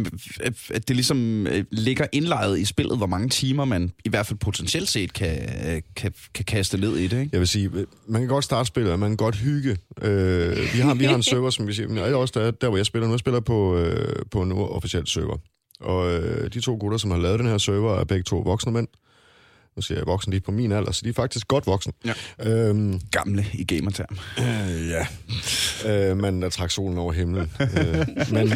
[0.70, 4.38] at det ligesom øh, ligger indlejret i spillet, hvor mange timer man i hvert fald
[4.38, 5.38] potentielt set kan,
[5.96, 7.30] kan, kan kaste ned i det, ikke?
[7.32, 7.70] Jeg vil sige,
[8.06, 9.78] man kan godt starte spillet, og man kan godt hygge.
[10.02, 12.68] Øh, vi, har, vi har en server, som vi siger, men jeg også der, der,
[12.68, 15.36] hvor jeg spiller nu, jeg spiller på, øh, på en officiel server.
[15.80, 18.72] Og øh, de to gutter, som har lavet den her server, er begge to voksne
[18.72, 18.88] mænd
[19.76, 21.92] nu siger jeg voksen, er på min alder, så de er faktisk godt voksne.
[22.04, 22.12] Ja.
[22.50, 24.18] Øhm, Gamle i gamerterm.
[24.38, 25.06] Øh, ja.
[26.10, 27.52] øh, men der trak solen over himlen.
[27.60, 28.52] øh, men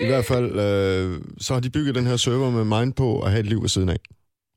[0.00, 3.30] i hvert fald, øh, så har de bygget den her server med mind på at
[3.30, 3.98] have et liv ved siden af.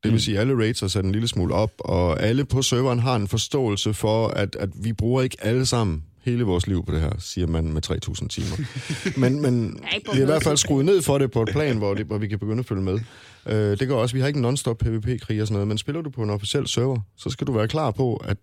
[0.02, 0.18] Det vil mm.
[0.18, 3.16] sige, at alle rates har sat en lille smule op, og alle på serveren har
[3.16, 7.00] en forståelse for, at, at vi bruger ikke alle sammen hele vores liv på det
[7.00, 8.56] her, siger man med 3.000 timer.
[9.20, 11.76] men men er vi har i hvert fald skruet ned for det på et plan,
[11.78, 13.00] hvor, det, hvor vi kan begynde at følge med.
[13.46, 16.10] Øh, det gør også, vi har ikke non-stop PvP-krig og sådan noget, men spiller du
[16.10, 18.36] på en officiel server, så skal du være klar på, at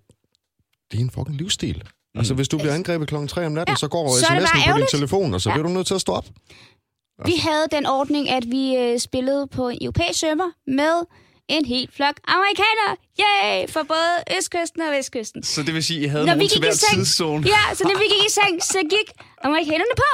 [0.91, 1.83] det er en fucking livsstil.
[1.85, 2.19] Mm.
[2.19, 4.71] Altså, hvis du bliver angrebet klokken 3 om natten, ja, så går så er sms'en
[4.71, 5.55] på din telefon, og så Ja.
[5.55, 6.25] bliver du nødt til at stå op.
[7.25, 11.05] Vi havde den ordning, at vi øh, spillede på en europæisk server med
[11.51, 12.91] en hel flok amerikanere.
[13.23, 13.67] Yay!
[13.73, 15.43] For både Østkysten og Vestkysten.
[15.43, 17.47] Så det vil sige, at I havde Når nogen til hver seng, tidszone?
[17.47, 19.07] ja, så når vi gik i seng, så gik
[19.43, 20.11] amerikanerne på.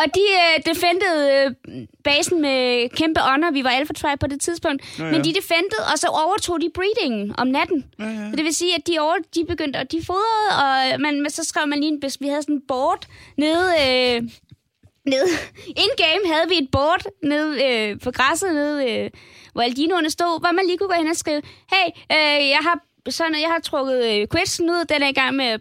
[0.00, 3.50] Og de øh, defendede øh, basen med kæmpe ånder.
[3.50, 4.98] Vi var Alpha Tribe på det tidspunkt.
[4.98, 5.10] Ja, ja.
[5.12, 7.84] Men de defendede, og så overtog de breedingen om natten.
[7.98, 8.30] Ja, ja.
[8.30, 11.30] Så det vil sige, at de, over, de begyndte, og de fodrede, og man, men
[11.30, 13.72] så skrev man lige en Vi havde sådan en board nede...
[13.84, 14.22] Øh,
[15.06, 15.28] nede.
[15.84, 19.10] In-game havde vi et board nede øh, på græsset, nede, øh,
[19.52, 22.58] hvor alle dinoerne stod, hvor man lige kunne gå hen og skrive, hey, øh, jeg
[22.62, 25.60] har sådan, jeg har trukket øh, quizzen ud, den er i gang med at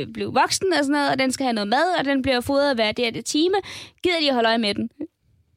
[0.00, 2.40] øh, blive voksen og sådan noget, og den skal have noget mad, og den bliver
[2.40, 3.54] fodret hver det, det time.
[4.02, 4.88] Gider de at holde øje med den?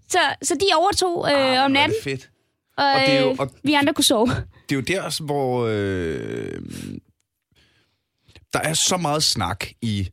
[0.09, 2.29] Så, så de overtog øh, Ah, om er det natten, fedt.
[2.77, 4.27] og, Og det er jo- øh, og- vi andre kunne sove.
[4.69, 6.61] Det er jo der, hvor øh,
[8.53, 10.09] der er så meget snak i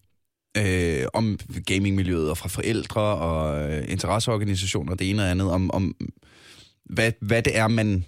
[0.56, 5.70] øh, om gamingmiljøet og fra forældre og øh, interesseorganisationer og det ene og andet, om,
[5.70, 5.94] om
[6.92, 8.04] hvad, hvad det er, man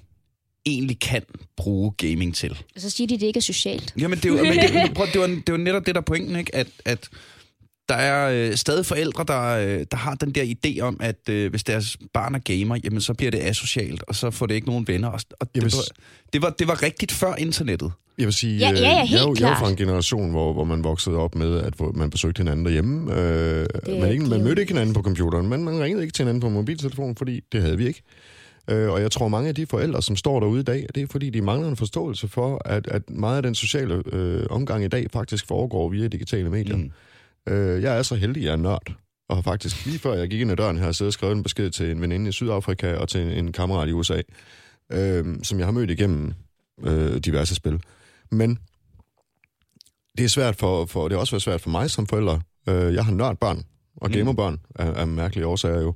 [0.66, 1.22] egentlig kan
[1.56, 2.62] bruge gaming til.
[2.74, 3.94] Og så siger de, at det ikke er socialt.
[3.98, 6.04] Jamen, det er jo, men det, prøv, det, var, det jo netop det, der er
[6.04, 6.54] pointen, ikke?
[6.54, 7.08] At, at
[7.88, 11.50] der er øh, stadig forældre, der, øh, der har den der idé om, at øh,
[11.50, 14.66] hvis deres barn er gamer, jamen så bliver det asocialt, og så får det ikke
[14.66, 15.08] nogen venner.
[15.08, 15.70] Og, og det, var,
[16.32, 17.92] det, var, det var rigtigt før internettet.
[18.18, 20.30] Jeg vil sige, Ja, ja, ja, øh, helt jeg, er jeg er fra en generation,
[20.30, 23.14] hvor, hvor man voksede op med, at hvor man besøgte hinanden derhjemme.
[23.14, 26.40] Øh, man, ikke, man mødte ikke hinanden på computeren, men man ringede ikke til hinanden
[26.40, 28.02] på mobiltelefonen, fordi det havde vi ikke.
[28.70, 31.06] Øh, og jeg tror, mange af de forældre, som står derude i dag, det er
[31.06, 34.88] fordi, de mangler en forståelse for, at, at meget af den sociale øh, omgang i
[34.88, 36.76] dag faktisk foregår via digitale medier.
[36.76, 36.92] Mm.
[37.48, 38.92] Øh, jeg er så heldig, at jeg er nørd.
[39.28, 41.42] Og har faktisk lige før jeg gik ind ad døren her, siddet og skrevet en
[41.42, 44.22] besked til en veninde i Sydafrika og til en, en kammerat i USA,
[44.92, 46.32] øh, som jeg har mødt igennem
[46.82, 47.80] øh, diverse spil.
[48.30, 48.58] Men
[50.18, 52.40] det er svært for, for det er også været svært for mig som forælder.
[52.68, 53.62] Øh, jeg har nørdbørn
[53.96, 55.88] og gamerbørn af, af mærkelige årsager jo.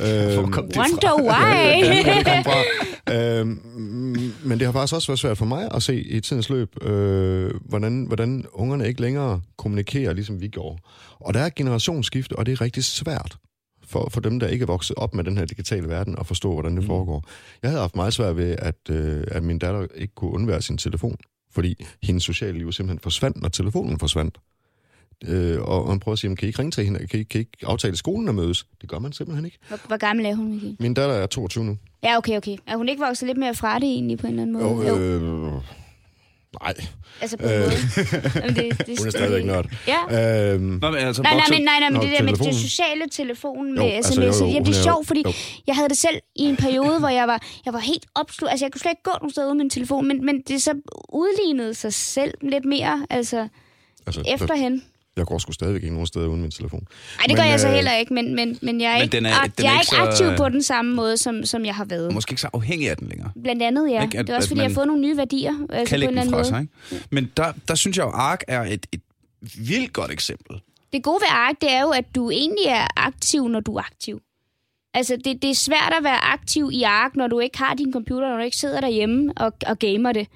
[0.00, 0.42] Øh, fra?
[0.76, 1.82] Wonder why?
[3.10, 3.60] Øhm,
[4.44, 7.50] men det har faktisk også været svært for mig at se i tidens løb, øh,
[7.64, 10.78] hvordan, hvordan ungerne ikke længere kommunikerer, ligesom vi gjorde.
[11.20, 13.36] Og der er et generationsskifte, og det er rigtig svært
[13.86, 16.52] for, for dem, der ikke er vokset op med den her digitale verden, at forstå,
[16.52, 17.24] hvordan det foregår.
[17.62, 20.78] Jeg havde haft meget svært ved, at, øh, at min datter ikke kunne undvære sin
[20.78, 21.16] telefon,
[21.52, 24.38] fordi hendes sociale liv simpelthen forsvandt, når telefonen forsvandt.
[25.28, 27.06] Øh, og man prøver at sige, "Jamen, kan I ikke ringe til hende?
[27.06, 28.66] Kan I, kan I ikke aftale skolen at mødes?
[28.80, 29.58] Det gør man simpelthen ikke.
[29.68, 30.76] Hvor, hvor gammel er hun, Michael?
[30.80, 31.76] Min datter er 22 nu.
[32.02, 32.56] Ja, okay, okay.
[32.66, 34.88] Er hun ikke vokset lidt mere fra det egentlig på en eller anden måde?
[34.88, 35.52] Jo, øh,
[36.62, 36.74] nej,
[37.20, 37.72] Altså på en øh, måde.
[38.34, 39.66] Jamen, det, det, hun er stadigvæk nørd.
[39.88, 40.52] Ja.
[40.54, 42.52] Øhm, Nå, men altså, Nej, nej, men, nej, nej, men Nå, det der med telefonen.
[42.52, 45.22] det sociale telefon med Jo, jo, altså, sms'er, jo, jo, jamen, det er sjovt, fordi
[45.26, 45.32] jo.
[45.66, 48.50] jeg havde det selv i en periode, hvor jeg var, jeg var helt opslut.
[48.50, 50.72] Altså, jeg kunne slet ikke gå nogen steder uden min telefon, men, men det så
[51.08, 53.48] udlignede sig selv lidt mere, altså
[54.06, 54.82] altså, efterhen.
[55.16, 56.88] Jeg går sgu stadigvæk ikke nogen steder uden min telefon.
[57.18, 59.16] Nej, det gør jeg så øh, heller ikke, men, men, men jeg er Men ikke,
[59.16, 60.94] den er- ak- den er jeg er ikke ikke så, aktiv øh, på den samme
[60.94, 62.12] måde, som, som jeg har været.
[62.14, 63.30] Måske ikke så afhængig af den længere.
[63.42, 64.02] Blandt andet, ja.
[64.02, 65.52] Ikke, at- det er også, at fordi jeg har fået nogle nye værdier.
[65.70, 66.48] Altså, Kan på en lægge den anden fra måde.
[66.48, 66.60] sig,
[66.92, 67.06] ikke?
[67.10, 69.00] Men der, der synes jeg jo, ARK er et, et
[69.58, 70.60] vildt godt eksempel.
[70.92, 73.80] Det gode ved ARK, det er jo, at du egentlig er aktiv, når du er
[73.82, 74.20] aktiv.
[74.94, 77.92] Altså, det, det er svært at være aktiv i ARK, når du ikke har din
[77.92, 80.26] computer, når du ikke sidder derhjemme og, og gamer det.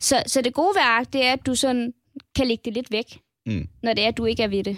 [0.00, 1.92] Så, så det gode ved ARK, det er, at du sådan
[2.36, 3.68] kan lægge det lidt væk, Mm.
[3.82, 4.76] når det er, at du ikke er ved det.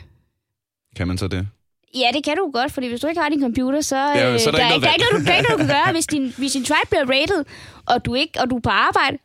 [0.97, 1.49] Kan man så det?
[1.95, 4.41] Ja, det kan du godt, fordi hvis du ikke har din computer, så, Ja, øh,
[4.41, 5.61] så er der der, ikke er, der, er ikke noget, du, der er ikke noget,
[5.63, 5.93] du kan gøre.
[5.93, 7.45] Hvis din, hvis din tribe bliver rated,
[7.87, 9.19] og du, ikke, og du er på arbejde,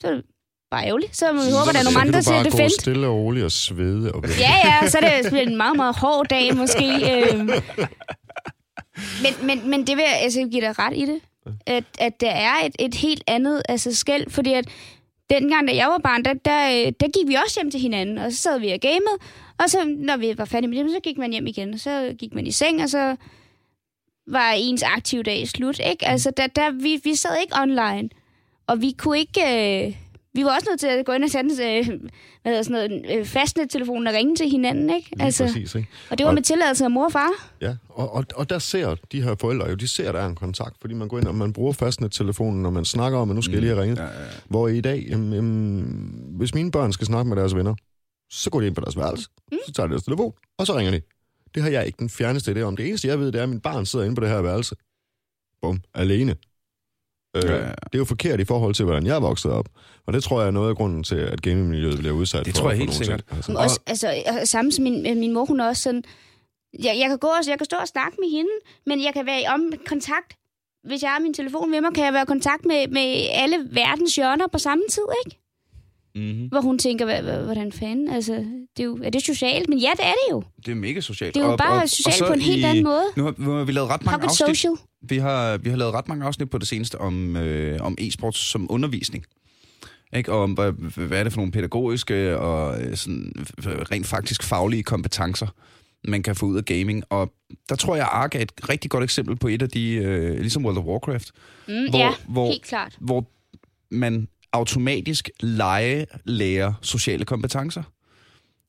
[0.00, 0.24] så er det
[0.70, 1.16] bare ærgerligt.
[1.16, 2.58] Så må vi håbe, at der er nogle andre så til kan at du bare
[2.62, 2.80] gå defend.
[2.80, 4.12] stille og roligt og svede.
[4.12, 6.86] Og Ja, ja, så er det en meget, meget hård dag måske.
[7.12, 7.48] Øh.
[9.22, 11.20] Men, men, men det vil jeg altså give dig ret i det.
[11.66, 14.68] At, at der er et, et helt andet altså, skæld, fordi at
[15.30, 18.32] dengang, da jeg var barn, der, der, der gik vi også hjem til hinanden, og
[18.32, 19.16] så sad vi og gamede,
[19.58, 22.14] og så, når vi var færdige med det, så gik man hjem igen, og så
[22.18, 23.16] gik man i seng, og så
[24.26, 26.08] var ens aktive dag slut, ikke?
[26.08, 28.08] Altså, der, der, vi, vi sad ikke online,
[28.66, 29.40] og vi kunne ikke...
[29.86, 29.96] Øh,
[30.36, 33.18] vi var også nødt til at gå ind og sende øh, hvad hedder sådan noget,
[33.18, 35.10] øh, fastnettelefonen og ringe til hinanden, ikke?
[35.10, 35.88] Lige altså, præcis, ikke?
[36.10, 37.30] og det var Og- med tilladelse af mor og far.
[37.60, 40.26] Ja, og, og, og der ser de her forældre jo, de ser, at der er
[40.26, 43.36] en kontakt, fordi man går ind og man bruger fastnettelefonen, når man snakker om, at
[43.36, 43.98] nu skal jeg lige have ringet.
[43.98, 44.26] Ja, ja, ja.
[44.48, 47.74] Hvor i dag, jamen, jamen, hvis mine børn skal snakke med deres venner,
[48.30, 49.58] så går de ind på deres værelse, mm.
[49.66, 51.00] så tager de deres telefon, og så ringer de.
[51.54, 52.76] Det har jeg ikke den fjerneste idé om.
[52.76, 54.74] Det eneste, jeg ved, det er, at min barn sidder inde på det her værelse.
[55.62, 56.36] Bum, alene.
[57.36, 57.56] Øh, Ja.
[57.58, 59.68] Det er jo forkert i forhold til, hvordan jeg er vokset op.
[60.06, 62.60] Og det tror jeg er noget af grunden til, at gamingmiljøet bliver udsat Det for,
[62.60, 63.24] tror jeg helt sikkert.
[63.30, 63.52] Altså.
[63.52, 66.02] Og, også, altså, samme som min, min mor, hun er også sådan...
[66.84, 68.50] Jeg, jeg, kan gå og, jeg kan stå og snakke med hende,
[68.86, 70.36] men jeg kan være i om kontakt.
[70.88, 73.56] Hvis jeg har min telefon med mig, kan jeg være i kontakt med, med alle
[73.72, 75.38] verdens hjørner på samme tid, ikke?
[76.16, 76.46] Mm-hmm.
[76.48, 78.08] Hvor hun tænker, "Hva- hva- hvordan fanden?
[78.08, 78.32] Altså,
[78.76, 79.68] det er, jo, er det socialt?
[79.68, 80.42] Men ja, det er det jo.
[80.66, 81.34] Det er mega socialt.
[81.34, 83.02] Det er jo bare socialt på en helt anden måde.
[83.16, 84.48] Nu har, nu har vi lavet ret mange afsnit.
[84.56, 84.72] social.
[85.02, 88.36] Vi har, vi har lavet ret mange afsnit på det seneste om, øh, om e-sports
[88.38, 89.24] som undervisning.
[90.16, 90.32] Ikke?
[90.32, 90.72] Og om, hvad,
[91.06, 93.32] hvad er det for nogle pædagogiske og øh, sådan,
[93.66, 95.46] rent faktisk faglige kompetencer,
[96.08, 97.02] man kan få ud af gaming.
[97.10, 97.32] Og
[97.68, 100.64] der tror jeg, Ark er et rigtig godt eksempel på et af de, øh, ligesom
[100.64, 101.30] World of Warcraft,
[101.68, 102.96] Mm, Hvor- ja, hvor- helt klart.
[103.00, 103.24] hvor
[103.90, 107.82] man automatisk legelærer sociale kompetencer.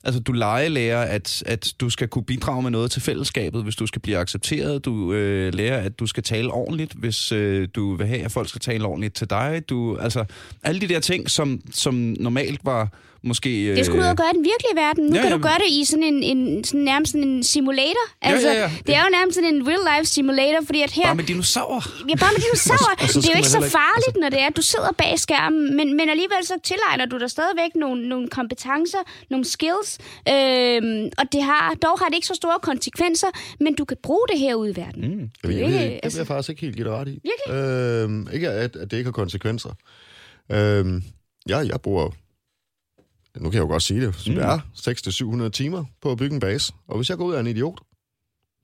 [0.03, 3.87] Altså, du legelærer, at, at du skal kunne bidrage med noget til fællesskabet, hvis du
[3.87, 4.85] skal blive accepteret.
[4.85, 8.49] Du øh, lærer, at du skal tale ordentligt, hvis øh, du vil have, at folk
[8.49, 9.63] skal tale ordentligt til dig.
[9.69, 10.25] Du, altså,
[10.63, 12.89] alle de der ting, som, som normalt var
[13.23, 13.49] måske...
[13.65, 15.03] Øh, Det skulle du ud og gøre i den virkelige verden.
[15.05, 15.37] Nu ja, ja, kan ja.
[15.37, 18.05] du gøre det i sådan en, en sådan nærmest sådan en simulator.
[18.23, 18.71] Ja, Altså, ja, ja.
[18.87, 21.03] Det er jo nærmest sådan en real-life simulator, fordi at her...
[21.03, 21.81] Bare med dinosaurer.
[22.09, 22.95] Ja, bare med dinosaurer.
[23.03, 24.61] Og så det er jo ikke så heller ikke- farligt, når det er, at du
[24.61, 29.45] sidder bag skærmen, men, men alligevel så tilegner du dig stadigvæk nogle, nogle kompetencer, nogle
[29.45, 29.89] skills,
[30.33, 33.27] øhm, og det har, dog har det ikke så store konsekvenser,
[33.59, 35.01] men du kan bruge det her ude i verden.
[35.01, 35.07] Mm.
[35.09, 37.07] Jamen, Det er jeg, ikke- det altså- vil jeg faktisk ikke helt give dig ret
[37.07, 37.15] i.
[37.53, 39.69] Øhm, ikke at, at det ikke har konsekvenser.
[40.51, 41.03] Øhm,
[41.49, 42.09] ja, jeg bruger,
[43.39, 44.39] nu kan jeg jo godt sige det, som Mm.
[44.39, 46.73] det er, 600-700 timer på at bygge en base.
[46.87, 47.79] Og hvis jeg går ud af en idiot,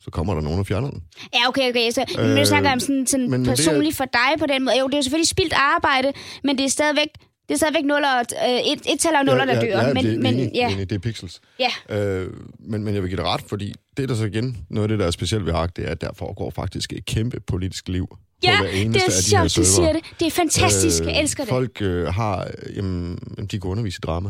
[0.01, 1.03] så kommer der nogen og fjerner den.
[1.33, 1.91] Ja, okay, okay.
[1.91, 4.05] Så, øh, Øh, nu snakker jeg om sådan, sådan men- men det er- personligt for
[4.05, 4.79] dig på den måde.
[4.79, 6.11] Jo, det er jo selvfølgelig spildt arbejde,
[6.43, 7.07] men det er stadigvæk,
[7.47, 9.67] det er stadigvæk nuller, og, øh, et, et tal og nuller, der dør.
[9.67, 11.41] Ja, men, det, men, enig, ja, enig, det er pixels.
[11.59, 11.71] ja.
[11.97, 14.89] Øh, men, men jeg vil give dig ret, fordi det der så igen, noget af
[14.89, 17.87] det, der er specielt ved Ark, det er, at der foregår faktisk et kæmpe politisk
[17.89, 20.01] liv på Ja, hver eneste det er af de sjovt, du siger det.
[20.19, 21.03] Det er fantastisk.
[21.03, 21.49] Jeg elsker det.
[21.49, 24.29] Folk øh, har, øh, jamen, jamen, de kan undervise i drama.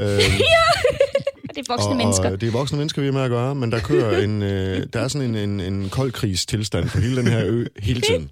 [0.00, 0.06] Øh,
[1.54, 2.30] Det er voksne mennesker.
[2.30, 4.86] Og det er voksne mennesker, vi har med at gøre, men der kører en, øh,
[4.92, 8.30] der er sådan en, en, en kold krigstilstand på hele den her ø hele tiden.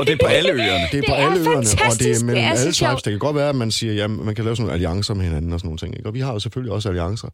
[0.00, 0.84] Og det er på alle øerne.
[0.92, 3.02] Det er på er alle øerne, og det er mellem Det er alle tribes.
[3.02, 5.24] Det kan godt være, at man siger, at man kan lave sådan nogle alliancer med
[5.24, 5.96] hinanden og sådan nogle ting.
[5.96, 6.08] Ikke?
[6.08, 7.28] Og vi har jo selvfølgelig også alliancer.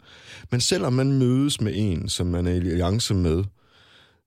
[0.51, 3.44] Men selvom man mødes med en, som man er i alliance med,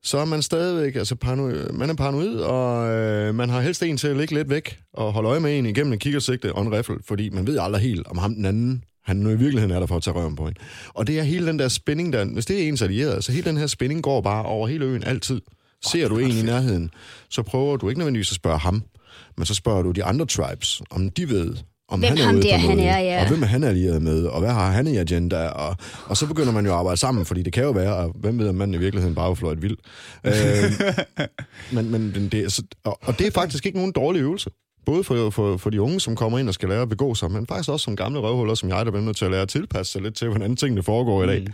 [0.03, 3.97] så er man stadigvæk, altså paranoid, man er paranoid, og øh, man har helst en
[3.97, 6.71] til at ligge lidt væk og holde øje med en igennem en kikkersigte og en
[6.71, 9.79] riffel, fordi man ved aldrig helt, om ham den anden, han nu i virkeligheden er
[9.79, 10.53] der for at tage røven på en.
[10.93, 13.49] Og det er hele den der spænding, der, hvis det er ens allierede, så hele
[13.49, 15.41] den her spænding går bare over hele øen altid.
[15.85, 16.89] Ser du en i nærheden,
[17.29, 18.83] så prøver du ikke nødvendigvis at spørge ham,
[19.37, 21.55] men så spørger du de andre tribes, om de ved,
[21.89, 23.21] om Hvem han er ham der, han er, ja.
[23.21, 26.27] og hvem er han allieret med, og hvad har han i agenda, og, og så
[26.27, 28.55] begynder man jo at arbejde sammen, fordi det kan jo være, og hvem ved, om
[28.55, 29.77] manden i virkeligheden bare fløjt vild.
[30.23, 30.33] Øh,
[31.75, 34.49] men, men det, er så- og, og det er faktisk ikke nogen dårlig øvelse.
[34.85, 37.31] Både for, for, for de unge, som kommer ind og skal lære at begå sig,
[37.31, 39.49] men faktisk også som gamle røvhuller, som jeg, der bliver nødt til at lære at
[39.49, 41.41] tilpasse sig lidt til, hvordan tingene foregår i dag.
[41.41, 41.53] Mm.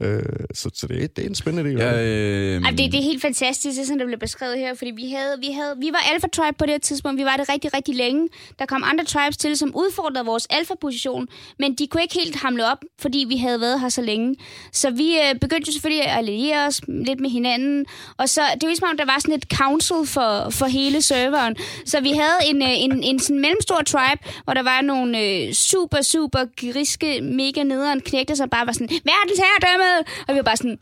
[0.00, 0.22] Øh,
[0.54, 2.04] så så det, er, det er en spændende del Ja, det.
[2.04, 5.10] øh, Ej, det, det er helt fantastisk, det sådan, det blev beskrevet her, fordi vi,
[5.10, 7.74] havde, vi, havde, vi var alpha tribe på det her tidspunkt, vi var det rigtig,
[7.76, 8.28] rigtig længe.
[8.58, 11.28] Der kom andre tribes til, som udfordrede vores alfa-position,
[11.58, 14.36] men de kunne ikke helt hamle op, fordi vi havde været her så længe.
[14.72, 18.62] Så vi øh, begyndte jo selvfølgelig at alliere os lidt med hinanden, og så, det
[18.62, 21.56] var ligesom om, der var sådan et council for, for hele serveren.
[21.86, 25.52] Så vi havde en, øh, en, en sådan mellemstor tribe, hvor der var nogle øh,
[25.52, 29.91] super, super griske, mega nederen knægte, som bare var sådan, verdens herredømme!
[30.28, 30.78] Og vi var bare sådan,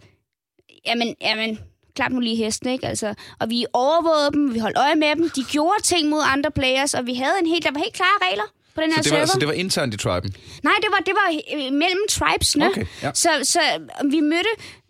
[0.87, 1.59] jamen, jamen,
[1.95, 2.87] klap nu lige hesten, ikke?
[2.87, 6.51] Altså, og vi overvågede dem, vi holdt øje med dem, de gjorde ting mod andre
[6.51, 8.45] players, og vi havde en helt, der var helt klare regler
[8.75, 9.21] på den her så, det server.
[9.21, 10.35] var, så det var internt i triben?
[10.63, 12.67] Nej, det var, det var øh, mellem tribesne.
[12.67, 13.11] Okay, ja.
[13.15, 13.61] så, så
[14.11, 14.49] vi mødte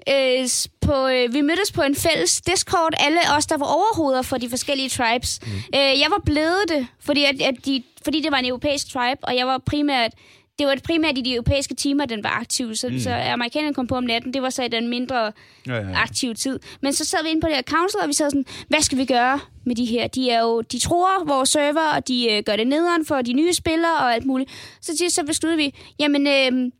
[0.08, 0.48] øh,
[0.80, 4.48] på, øh, vi mødtes på en fælles Discord, alle os, der var overhoveder for de
[4.50, 5.40] forskellige tribes.
[5.46, 5.52] Mm.
[5.74, 9.20] Øh, jeg var blevet det, fordi, at, at de, fordi det var en europæisk tribe,
[9.22, 10.12] og jeg var primært
[10.60, 12.74] det var primært i de europæiske timer, den var aktiv.
[12.74, 12.98] Så, mm.
[12.98, 15.32] så amerikanerne kom på om natten, det var så i den mindre
[15.66, 16.02] Ja, ja, ja.
[16.02, 16.58] aktiv tid.
[16.82, 18.98] Men så sad vi inde på det her council, og vi sad sådan, hvad skal
[18.98, 20.06] vi gøre med de her?
[20.06, 23.32] De er jo, de tror vores server, og de øh, gør det nederen for de
[23.32, 24.50] nye spillere og alt muligt.
[24.82, 26.72] Så, til, så besluttede vi, jamen, øh,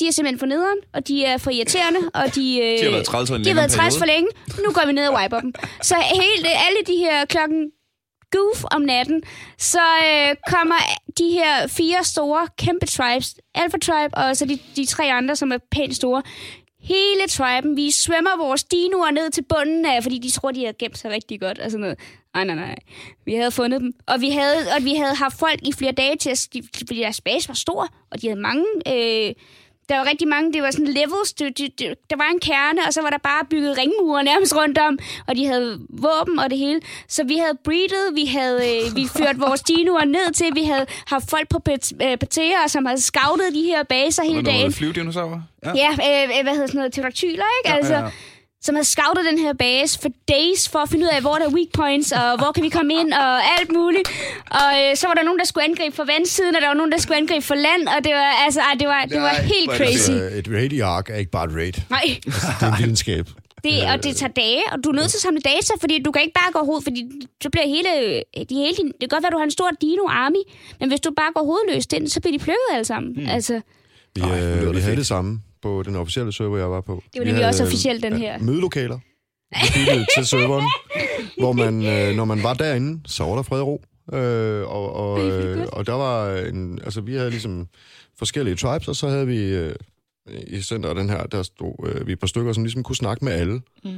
[0.00, 2.90] de er simpelthen for nederen, og de er for irriterende, og de, øh, De har
[2.90, 4.28] været træls for en de har været træls for længe.
[4.64, 5.52] Nu går vi ned og wiper dem.
[5.82, 7.70] Så helt, alle de her klokken
[8.36, 9.22] goof om natten,
[9.58, 10.80] så øh, kommer
[11.18, 15.52] de her fire store kæmpe tribes, Alpha Tribe og så de, de tre andre, som
[15.52, 16.22] er pænt store,
[16.80, 20.74] hele triben, vi svømmer vores dinoer ned til bunden af, fordi de tror, de har
[20.78, 21.98] gemt sig rigtig godt og sådan noget.
[22.34, 22.76] Nej, nej, nej.
[23.24, 23.92] Vi havde fundet dem.
[24.06, 26.48] Og vi havde, og vi havde haft folk i flere dage til at...
[26.76, 28.64] Fordi deres base var stor, og de havde mange...
[28.88, 29.34] Øh,
[29.88, 31.32] der var rigtig mange, det var sådan levels.
[31.32, 34.56] Du, du, du, der var en kerne, og så var der bare bygget ringmure nærmest
[34.56, 36.80] rundt om, og de havde våben og det hele.
[37.08, 40.86] Så vi havde breedet, vi havde øh, vi ført vores dinoer ned til, vi havde
[41.06, 41.58] haft folk på
[42.00, 44.72] paterer, som havde scoutet de her baser hele dagen.
[44.72, 45.40] Flyvedinosaurer?
[45.64, 47.70] Ja, ja øh, hvad hedder sådan noget, pterodactyler, ikke?
[47.70, 48.10] Ja, altså, ja, ja
[48.62, 51.46] som havde scoutet den her base for days for at finde ud af, hvor der
[51.50, 54.08] er weak points, og hvor kan vi komme ind, og alt muligt.
[54.50, 56.92] Og øh, så var der nogen, der skulle angribe fra vandsiden, og der var nogen,
[56.92, 59.70] der skulle angribe fra land, og det var, altså, ej, det var, det var helt
[59.70, 60.10] crazy.
[60.10, 61.76] Et, et raid i Ark er ikke bare et raid.
[61.90, 62.06] Nej.
[62.26, 63.26] Altså, det er en videnskab.
[63.64, 66.10] Det, og det tager dage, og du er nødt til at samle data, fordi du
[66.12, 67.00] kan ikke bare gå hovedet, fordi
[67.42, 67.90] så bliver hele,
[68.50, 70.42] de hele din, det kan godt være, at du har en stor dino-army,
[70.80, 73.12] men hvis du bare går hovedløst ind, så bliver de plukket alle sammen.
[73.16, 73.28] Mm.
[73.28, 73.60] Altså.
[74.14, 77.02] Vi, øh, vi havde det samme på den officielle server, jeg var på.
[77.12, 78.38] Det var nemlig også officielt, den her.
[78.38, 78.98] Mødelokaler
[80.16, 80.66] til serveren,
[81.42, 83.84] hvor man, øh, når man var derinde, så var der fred og ro.
[84.12, 87.68] Øh, og, og, øh, og der var en, altså vi havde ligesom
[88.18, 89.74] forskellige tribes, og så havde vi øh,
[90.46, 93.24] i centret den her, der stod øh, vi et par stykker, som ligesom kunne snakke
[93.24, 93.60] med alle.
[93.84, 93.90] Mm.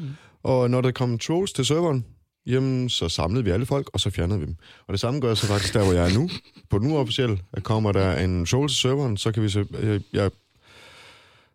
[0.43, 2.05] Og når der kom trolls til serveren,
[2.47, 4.57] jamen, så samlede vi alle folk, og så fjernede vi dem.
[4.87, 6.29] Og det samme gør så faktisk der, hvor jeg er nu.
[6.71, 10.01] På den uofficielle, at kommer der en troll til serveren, så kan vi se, jeg,
[10.13, 10.31] jeg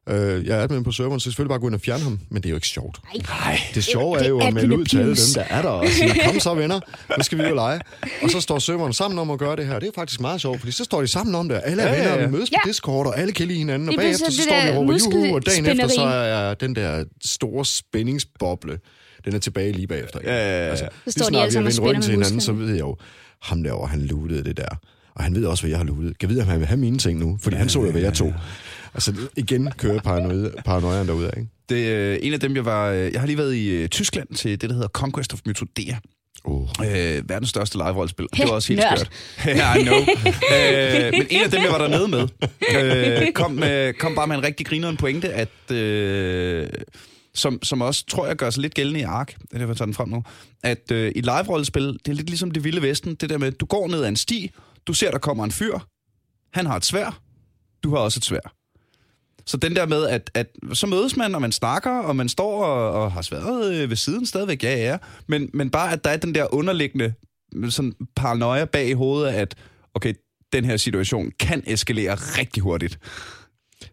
[0.09, 2.41] Øh, jeg er admin på serveren, så selvfølgelig bare gå ind og fjerne ham, men
[2.41, 2.99] det er jo ikke sjovt.
[3.29, 3.59] Nej.
[3.75, 6.21] Det sjove er jo at melde ud til alle dem, der er der, og sige,
[6.25, 6.79] kom så venner,
[7.17, 7.81] nu skal vi jo lege.
[8.23, 9.79] Og så står serveren sammen om at gøre det her.
[9.79, 11.61] Det er faktisk meget sjovt, fordi så står de sammen om det.
[11.63, 12.27] Alle er venner, ja, ja.
[12.27, 12.69] mødes på ja.
[12.69, 15.45] Discord, og alle kan lide hinanden, og bagefter så står de og råber juhu, og
[15.45, 18.79] dagen efter så er den der store spændingsboble,
[19.25, 20.19] den er tilbage lige bagefter.
[20.23, 20.69] Ja, ja, ja.
[20.69, 22.97] Altså, så står de alle sammen og spænder til hinanden, så ved jeg jo,
[23.41, 24.79] ham derovre, han lootede det der.
[25.15, 26.17] Og han ved også, hvad jeg har lootet.
[26.17, 27.37] Kan vide, om han vil have mine ting nu?
[27.41, 28.33] Fordi ja, han så jo, hvad jeg tog.
[28.93, 29.99] Altså igen kører
[30.65, 31.49] paranoiaen derude, ikke?
[31.69, 32.89] Det er øh, en af dem, jeg var...
[32.89, 35.95] Øh, jeg har lige været i øh, Tyskland til det, der hedder Conquest of Mythodea.
[36.43, 36.67] Oh.
[36.85, 38.27] Øh, verdens største live-rollespil.
[38.37, 39.09] Det var også helt skørt.
[39.45, 39.99] ja, I know.
[39.99, 42.27] øh, men en af dem, jeg var dernede med,
[42.75, 45.71] øh, kom, med, kom bare med en rigtig grineren pointe, at...
[45.71, 46.69] Øh,
[47.35, 49.93] som, som også, tror jeg, gør sig lidt gældende i Ark, det er derfor, den
[49.93, 50.23] frem nu,
[50.63, 53.65] at øh, i live-rollespil, det er lidt ligesom det vilde vesten, det der med, du
[53.65, 54.51] går ned ad en sti,
[54.87, 55.79] du ser, der kommer en fyr,
[56.53, 57.19] han har et svær,
[57.83, 58.53] du har også et svær.
[59.45, 62.65] Så den der med, at, at så mødes man, og man snakker, og man står
[62.65, 64.97] og, og har sværet øh, ved siden stadigvæk, ja, ja.
[65.27, 67.13] Men, men bare, at der er den der underliggende
[67.69, 69.55] sådan paranoia bag i hovedet, at
[69.93, 70.13] okay,
[70.53, 72.99] den her situation kan eskalere rigtig hurtigt.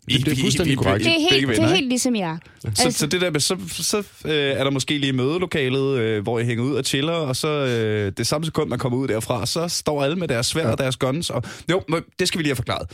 [0.09, 1.05] Det, det er fuldstændig korrekt.
[1.05, 2.39] Det er helt, det er helt ligesom jeg.
[2.61, 2.99] Så, altså.
[2.99, 6.45] så det der med, så, så øh, er der måske lige mødelokalet, øh, hvor I
[6.45, 9.69] hænger ud og chiller, og så øh, det samme sekund, man kommer ud derfra, så
[9.69, 11.31] står alle med deres svær og deres guns.
[11.31, 11.83] Og, jo,
[12.19, 12.91] det skal vi lige have forklaret.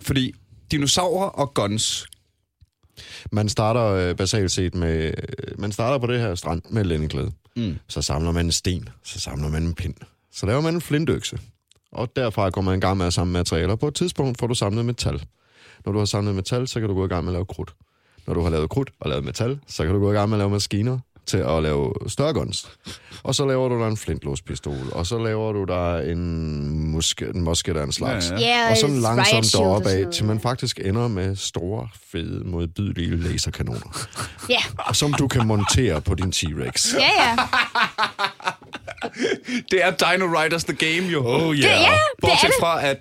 [0.00, 0.34] Fordi
[0.70, 2.06] dinosaurer og guns.
[3.32, 5.06] Man starter øh, basalt set med...
[5.06, 7.32] Øh, man starter på det her strand med lændeklæde.
[7.56, 7.78] Mm.
[7.88, 8.88] Så samler man en sten.
[9.04, 9.94] Så samler man en pind.
[10.32, 11.38] Så laver man en flintøkse.
[11.92, 13.76] Og derfra går man i gang med at samle materialer.
[13.76, 15.22] På et tidspunkt får du samlet metal.
[15.84, 17.74] Når du har samlet metal, så kan du gå i gang med at lave krudt.
[18.26, 20.36] Når du har lavet krudt og lavet metal, så kan du gå i gang med
[20.36, 22.68] at lave maskiner til at lave større guns.
[23.22, 27.42] Og så laver du der en flintlåspistol, og så laver du der en musket, en
[27.42, 28.30] musket af en slags.
[28.30, 28.70] Ja, ja.
[28.70, 34.06] og så langsomt deroppe af, til man faktisk ender med store, fede, modbydelige laserkanoner.
[34.48, 34.62] Ja.
[34.78, 36.94] Og som du kan montere på din T-Rex.
[36.98, 37.36] Ja, ja.
[39.70, 41.26] det er Dino Riders The Game, jo.
[41.26, 41.56] Oh, yeah.
[41.56, 42.96] Det, ja, Bortset det er fra, at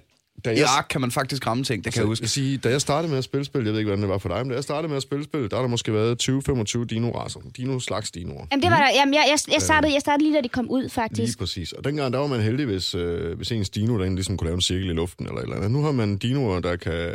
[0.46, 2.24] da jeg, I Ark kan man faktisk ramme ting, det kan jeg huske.
[2.24, 4.18] Jeg sige, da jeg startede med at spille spil, jeg ved ikke, hvordan det var
[4.18, 6.30] for dig, men da jeg startede med at spille spil, der har der måske været
[6.30, 7.40] 20-25 dino-raser.
[7.58, 8.46] Dino-slags dinoer.
[8.52, 8.90] Jamen, det var der.
[8.96, 11.20] Jamen, jeg, jeg, jeg, startede, jeg startede lige, da de kom ud, faktisk.
[11.20, 11.72] Lige præcis.
[11.72, 14.56] Og dengang, der var man heldig, hvis, øh, hvis ens dino derinde ligesom kunne lave
[14.56, 15.72] en cirkel i luften eller et eller andet.
[15.72, 17.12] Nu har man dinoer, der kan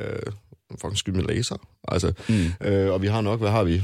[0.80, 1.56] fucking skyde med laser.
[1.88, 2.68] Altså, mm.
[2.68, 3.82] øh, og vi har nok, hvad har vi?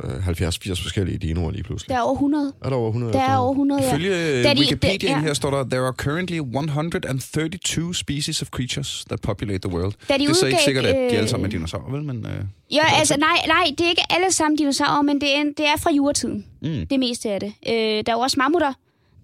[0.00, 1.88] 70-80 forskellige dinoer lige pludselig.
[1.88, 2.52] Der er over 100.
[2.64, 3.12] Er der over 100?
[3.12, 3.88] Der er over 100, ja.
[3.88, 5.20] Ifølge de, Wikipedia de, ja.
[5.20, 9.92] her står der, there are currently 132 species of creatures that populate the world.
[10.08, 12.02] Da de det er så ikke sikkert, at de øh, alle sammen er dinosaurer, vel?
[12.02, 15.42] Men, øh, ja, altså nej, nej, det er ikke alle sammen dinosaurer, men det er,
[15.56, 16.46] det er fra juretiden.
[16.62, 16.86] Mm.
[16.86, 17.52] Det meste af det.
[17.68, 18.72] Øh, der er også mammutter,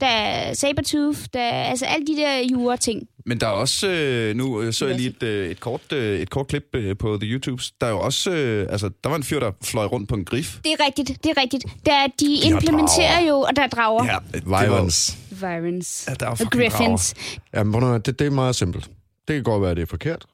[0.00, 3.08] der er sabertooth, der er altså alle de der jure-ting.
[3.28, 6.20] Men der er også, øh, nu øh, så jeg lige et, øh, et, kort, øh,
[6.20, 9.16] et kort klip øh, på The YouTubes, der er jo også, øh, altså der var
[9.16, 10.58] en fyr, der fløj rundt på en grif.
[10.64, 11.64] Det er rigtigt, det er rigtigt.
[11.86, 14.04] Der, de, de implementerer jo, og der er drager.
[14.04, 15.18] Ja, Vyrons.
[15.30, 16.04] Vyrons.
[16.08, 17.14] Ja, der er og Griffins.
[17.54, 18.90] Ja, men det, det er meget simpelt.
[19.28, 20.26] Det kan godt være, at det er forkert.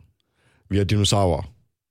[0.70, 1.42] Vi har dinosaurer.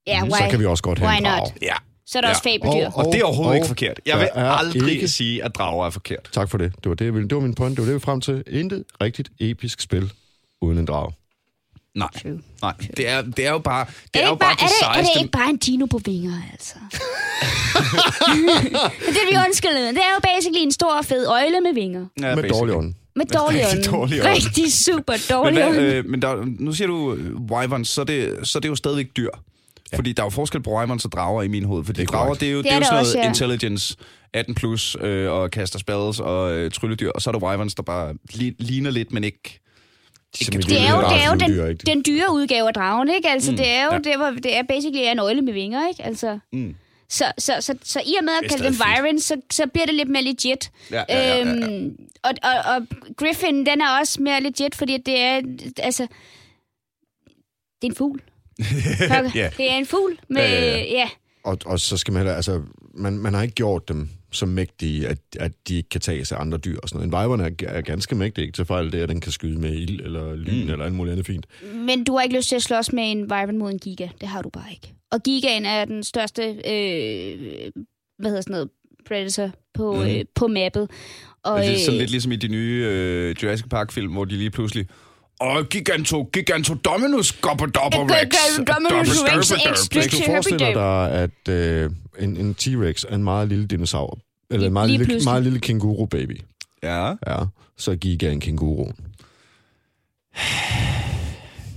[0.06, 0.38] Ja, mm, why?
[0.38, 1.52] Så kan vi også godt have why en not?
[1.62, 1.74] Ja.
[2.06, 2.32] Så er der ja.
[2.32, 2.86] også fabeldyr.
[2.86, 4.00] Og, og det er overhovedet og, ikke forkert.
[4.06, 5.08] Jeg vil aldrig ikke...
[5.08, 6.28] sige, at drager er forkert.
[6.32, 6.72] Tak for det.
[6.76, 7.76] Det var, det, det var min point.
[7.76, 8.44] Det var det, vi frem til.
[8.46, 10.12] Intet rigtigt episk spil
[10.64, 11.12] uden en drag.
[11.94, 12.40] Nej, True.
[12.62, 12.74] nej.
[12.96, 15.10] Det er, det er jo bare det er, er, jo bare, bare det er, sejeste...
[15.10, 16.74] er det ikke bare en dino på vinger, altså?
[19.12, 19.94] det er vi undskyldet.
[19.94, 22.06] Det er jo basically en stor, fed øjle med vinger.
[22.20, 22.94] Ja, med dårlig ånd.
[23.16, 23.84] Med dårlig ånd.
[23.84, 24.28] dårlig ånd.
[24.30, 25.76] Rigtig super dårlig men, ånd.
[25.76, 27.18] øh, men der, nu siger du uh,
[27.50, 29.28] wyverns, så er, det, så er det jo stadigvæk dyr.
[29.94, 31.84] Fordi der er jo forskel på Wyverns og drager i min hoved.
[31.84, 33.24] Fordi Det er drager, det er jo, Det det er er jo sådan også, noget
[33.24, 33.28] ja.
[33.28, 33.96] intelligence
[34.32, 37.10] 18 plus, øh, og kaster spells og øh, trylledyr.
[37.10, 39.60] Og så er der Wyverns, der bare li- ligner lidt, men ikke...
[40.40, 41.82] I Det er jo, det er jo den, ikke?
[41.86, 43.28] den dyre udgave af dragen, ikke?
[43.28, 43.98] Altså, mm, det er jo ja.
[43.98, 46.02] det, hvor det er basically en øjle med vinger, ikke?
[46.02, 46.74] Altså, Mm.
[47.08, 48.78] så, så, så, så i og med Det at kalde fedt.
[48.78, 50.70] Vyron, så, så bliver det lidt mere legit.
[50.90, 51.66] Ja, ja, ja, ja, ja.
[51.66, 55.40] Øhm, og, og, og Griffin, den er også mere legit, fordi det er,
[55.78, 56.02] altså,
[57.82, 58.20] det er en fugl.
[59.34, 59.50] Ja.
[59.56, 61.08] Det er en fugl med, Ja, ja, ja, ja, ja.
[61.44, 62.62] Og, og så skal man heller, altså,
[62.94, 66.38] man, man har ikke gjort dem så mægtige, at, at de ikke kan tage sig
[66.40, 67.06] andre dyr og sådan noget.
[67.06, 69.72] En vejverne er, er ganske mægtig, ikke til fejl det, at den kan skyde med
[69.72, 70.70] ild eller lyn mm.
[70.70, 71.46] eller alt muligt andet fint.
[71.74, 74.08] Men du har ikke lyst til at slås med en Wyvern mod en Giga.
[74.20, 74.94] Det har du bare ikke.
[75.12, 77.70] Og Gigaen er den største, øh,
[78.18, 78.68] hvad hedder sådan noget,
[79.08, 80.02] Predator på, Mhm.
[80.02, 80.08] mm.
[80.08, 80.90] øh, på mappet.
[81.44, 84.36] Og, det er sådan øh, lidt ligesom i de nye øh, Jurassic Park-film, hvor de
[84.36, 84.86] lige pludselig...
[85.40, 88.56] Og Giganto, Giganto Dominus, Gobber Dobber Gobber Rex.
[88.56, 89.94] Dominus Rex Dobber.
[89.94, 94.18] Hvis du forestiller dig, at øh, en, en T-Rex er en meget lille dinosaur,
[94.50, 95.30] eller en meget lige lille, pludselig.
[95.30, 96.40] meget lille kænguru-baby,
[96.82, 97.38] Ja, ja,
[97.76, 98.86] så er Giga en kænguru.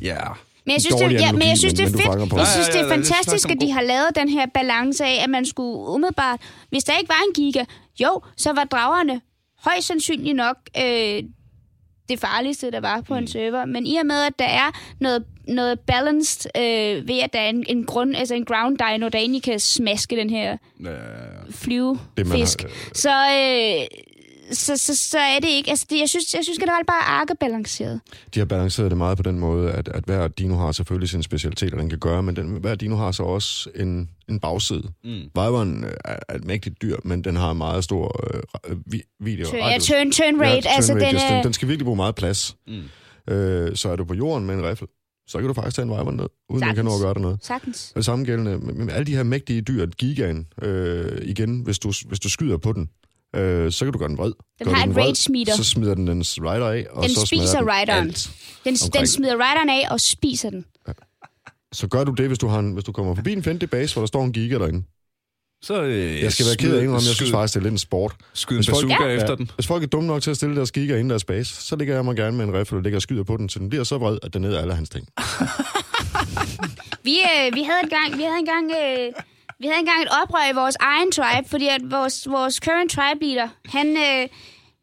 [0.01, 0.17] ja.
[0.65, 2.33] Men jeg synes, det, ja, men jeg synes, det er fedt.
[2.33, 5.05] Jeg synes, Ja, det ja, er fantastisk, at de er har lavet den her balance
[5.05, 6.41] af, at man skulle umiddelbart...
[6.69, 7.63] Hvis der ikke var en giga,
[7.99, 9.21] jo, så var dragerne
[9.63, 11.23] højst sandsynligt nok øh,
[12.09, 13.17] det farligste, der var på Mm.
[13.19, 13.65] en server.
[13.65, 17.49] Men i og med, at der er noget, noget balanced øh, ved, at der er
[17.49, 20.89] en, en, grund, altså en ground dino, der egentlig kan smaske den her ja.
[21.51, 23.87] flyvefisk, Det, man har- så, øh,
[24.51, 25.69] så, så, så er det ikke...
[25.69, 27.99] Altså, det, jeg synes, jeg synes generelt bare er arkebalanceret.
[28.33, 31.23] De har balanceret det meget på den måde, at, at hver dino har selvfølgelig sin
[31.23, 34.83] specialitet, og den kan gøre, men den, hver dino har så også en, en bagside.
[35.03, 35.09] Mm.
[35.23, 38.25] Viperen er, er et mægtigt dyr, men den har en meget stor
[38.69, 39.45] øh, vi, video.
[39.47, 41.23] Turn, ja, turn, turn rate, Ja, altså turn den radius.
[41.23, 41.35] er...
[41.35, 42.55] den, den skal virkelig bruge meget plads.
[42.67, 43.33] Mm.
[43.33, 44.87] Øh, så er du på jorden med en riffel,
[45.27, 47.21] så kan du faktisk tage en Viper ned, uden den kan nå at gøre dig
[47.21, 47.39] noget.
[47.41, 47.91] Sagtens.
[47.91, 51.79] Og det samme gældende med, med alle de her mægtige dyr, gigaen, øh, igen, hvis
[51.79, 52.89] du, hvis du skyder på den,
[53.37, 54.31] øh, så kan du gøre den vred.
[54.59, 55.55] Den Gør har du et vred, rage meter.
[55.55, 58.07] Så smider den dens rider af, og Den så spiser den rideren.
[58.07, 58.29] alt.
[58.63, 58.93] Den, omkring.
[58.93, 60.65] den smider rideren af og spiser den.
[61.73, 63.93] Så gør du det, hvis du, har en, hvis du kommer forbi en fjendtlig base,
[63.95, 64.83] hvor der står en giga derinde.
[65.63, 67.71] Så, øh, Jeg skal være ked af at indrømme, jeg synes faktisk, det er lidt
[67.71, 68.15] en sport.
[68.33, 69.15] Skyd en Hvis folk- bazooka Ja.
[69.21, 69.51] efter den.
[69.55, 71.95] Hvis folk er dumme nok til at stille deres giga inden deres base, så ligger
[71.95, 73.83] jeg mig gerne med en riffel og ligger og skyder på den, så den bliver
[73.83, 75.07] så vred, at den æder alle hans ting.
[77.03, 79.13] Vi, øh, vi havde engang, vi havde engang, øh,
[79.59, 83.25] vi havde engang et oprør i vores egen tribe, fordi at vores, vores current tribe
[83.25, 84.27] leader, han, øh,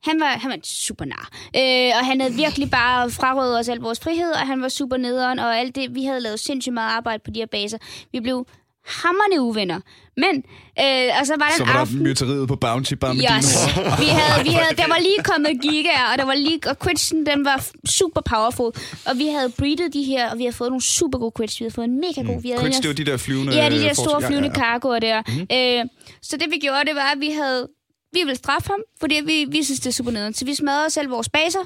[0.04, 1.28] han var, han var super nar.
[1.56, 4.96] Øh, og han havde virkelig bare frarådet os al vores frihed, og han var super
[4.96, 7.78] nederen, og alt det, vi havde lavet sindssygt meget arbejde på de her baser.
[8.12, 8.46] Vi blev
[8.86, 9.80] hammerne uvenner.
[10.16, 10.34] Men,
[10.80, 12.02] øh, og så var der Så var der aften...
[12.02, 13.66] myteriet på Bounty bare med Yes.
[14.00, 17.26] Vi havde, vi havde, der var lige kommet gigaer, og der var lige, og quitsen,
[17.26, 18.72] den var super powerful.
[19.06, 21.60] Og vi havde breedet de her, og vi havde fået nogle super gode quits.
[21.60, 22.42] Vi havde fået en mega god.
[22.42, 23.54] Vi havde en- det var de der flyvende...
[23.56, 24.64] Ja, de der store flyvende ja, ja.
[24.64, 25.22] cargoer der.
[25.28, 25.46] Mm-hmm.
[25.52, 25.84] Øh,
[26.22, 27.68] så det vi gjorde, det var, at vi havde...
[28.12, 30.34] Vi ville straffe ham, fordi vi, vi synes, det er super nederen.
[30.34, 31.58] Så vi smadrede selv vores baser.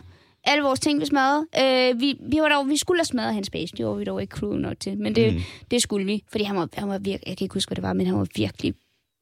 [0.45, 1.47] Alle vores ting, vi smadrede.
[1.61, 3.77] Øh, vi, vi, var dog, vi skulle have smadret hans base.
[3.77, 4.99] Det var vi dog ikke crew nok til.
[4.99, 5.41] Men det, mm.
[5.71, 6.25] det skulle vi.
[6.31, 7.29] Fordi han var, han var virkelig...
[7.29, 8.75] Jeg kan ikke huske, hvad det var, men han var virkelig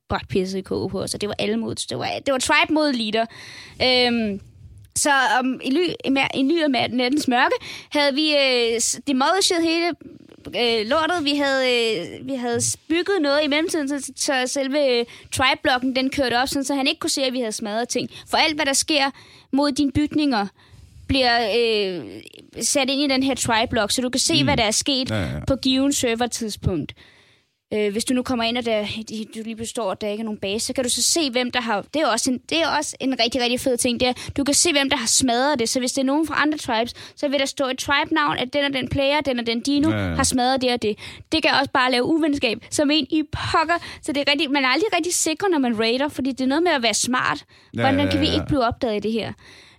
[0.09, 1.15] bræt pisset i koge på os.
[1.15, 1.75] Og det var alle mod...
[1.75, 3.27] Det var, det var tribe mod leader.
[3.83, 4.41] Øhm,
[4.97, 5.11] så
[5.41, 5.89] um, i, ly,
[6.35, 7.55] i, ly af nattens mørke
[7.91, 9.87] havde vi øh, demolished hele
[10.49, 11.25] øh, lortet.
[11.25, 16.11] Vi havde, øh, vi havde bygget noget i mellemtiden, så, så selve øh, tribe-blokken den
[16.11, 18.11] kørte op, sådan, så han ikke kunne se, at vi havde smadret ting.
[18.31, 19.11] For alt, hvad der sker
[19.53, 20.47] mod dine bygninger,
[21.09, 22.05] bliver øh,
[22.63, 24.47] sat ind i den her tribe-blok, så du kan se, mm.
[24.47, 25.45] hvad der er sket Ja, ja.
[25.47, 26.93] på given server-tidspunkt.
[27.75, 28.87] Øh, hvis du nu kommer ind, og der,
[29.35, 31.51] du lige består, at der ikke er nogen base, så kan du så se, hvem
[31.51, 31.85] der har...
[31.95, 34.01] Det er også en, det er også en rigtig, rigtig fed ting.
[34.01, 35.69] Det er, du kan se, hvem der har smadret det.
[35.69, 38.53] Så hvis det er nogen fra andre tribes, så vil der stå et tribe-navn, at
[38.53, 40.09] den og den player, den og den dino, Ja, ja, ja.
[40.11, 40.15] ja.
[40.17, 40.99] har smadret det og det.
[41.33, 43.79] Det kan også bare lave uvenskab, som en i pokker.
[44.03, 46.47] Så det er rigtig, man er aldrig rigtig sikker, når man raider, fordi det er
[46.47, 47.45] noget med at være smart.
[47.75, 48.33] Ja, Hvordan ja, kan vi ja.
[48.35, 49.33] ikke blive opdaget i det her?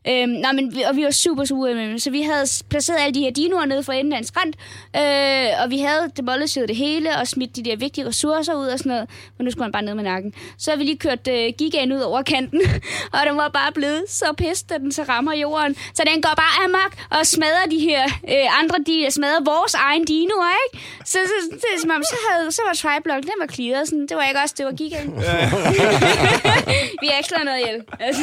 [0.10, 2.00] Øhm, nej, men, og vi var super, ude med dem.
[2.00, 4.56] Så vi havde placeret alle de her dinoer nede for enden af en skrant,
[4.96, 8.80] øh, og vi havde demolished det hele, og smidt de der vigtige ressourcer ud og
[8.80, 9.10] sådan noget.
[9.38, 10.34] Men nu skulle han bare ned med nakken.
[10.58, 12.62] Så har vi lige kørt øh, gigaen ud over kanten,
[13.14, 15.76] og den var bare blevet så pissed, at den så rammer jorden.
[15.94, 20.06] Så den går bare amok og smadrer de her øh, andre, de smadrer vores egen
[20.06, 20.86] dinoer, ikke?
[21.06, 23.88] Så, så, så, som om, så, havde, så var Triblock, den var clearet.
[23.88, 25.10] Sådan, det var ikke os, det var gigaen.
[27.02, 27.82] vi har ikke slået noget ihjel.
[28.00, 28.22] Altså.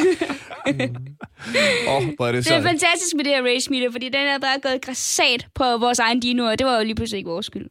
[1.87, 4.39] Åh, hvor er det Det er fantastisk med det her race meter, fordi den er
[4.39, 6.55] bare gået græsat på vores egen dinoer.
[6.55, 7.67] Det var jo lige pludselig ikke vores skyld.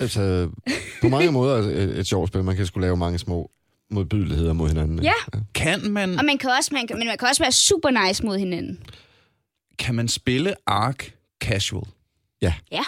[0.00, 0.48] Altså,
[1.02, 2.44] på mange måder er et, et sjovt spil.
[2.44, 3.50] Man kan sgu lave mange små
[3.90, 4.98] modbydeligheder mod hinanden.
[4.98, 5.12] ikke?
[5.34, 5.38] Ja.
[5.54, 8.24] Kan man, Og man kan også, man kan, men man kan også være super nice
[8.26, 8.78] mod hinanden.
[9.78, 11.12] kan man spille Ark
[11.42, 11.82] casual?
[12.42, 12.54] Ja.
[12.72, 12.82] Ja,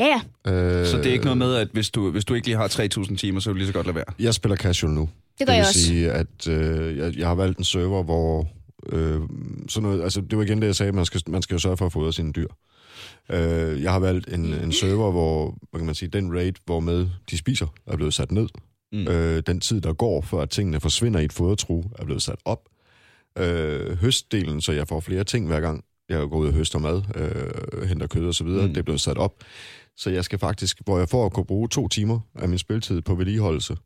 [0.00, 0.20] ja.
[0.52, 2.68] Øh, Så det er ikke noget med, at hvis du, hvis du ikke lige har
[2.68, 4.04] 3.000 timer, så vil du lige så godt lade være?
[4.18, 5.08] Jeg spiller casual nu.
[5.38, 5.80] Det gør det jeg vil også.
[5.80, 8.48] sige, at øh, jeg, jeg har valgt en server, hvor...
[8.92, 9.20] Øh,
[9.68, 11.76] sådan noget, altså, det var igen det, jeg sagde, man skal, man skal jo sørge
[11.76, 12.48] for at fodre sine dyr.
[13.30, 16.80] Øh, jeg har valgt en, en server, hvor hvad kan man sige, den rate, hvor
[16.80, 18.48] med de spiser, er blevet sat ned.
[18.92, 19.08] Mm.
[19.08, 22.38] Øh, den tid, der går, før at tingene forsvinder i et fodertru, er blevet sat
[22.44, 22.68] op.
[23.38, 25.84] Øh, høstdelen, så jeg får flere ting hver gang.
[26.08, 28.66] Jeg går ud og høster mad, øh, henter kød og så videre.
[28.66, 28.72] Mm.
[28.74, 29.34] Det er blevet sat op.
[29.96, 33.02] Så jeg skal faktisk, hvor jeg får at kunne bruge to timer af min spiltid
[33.02, 33.76] på vedligeholdelse.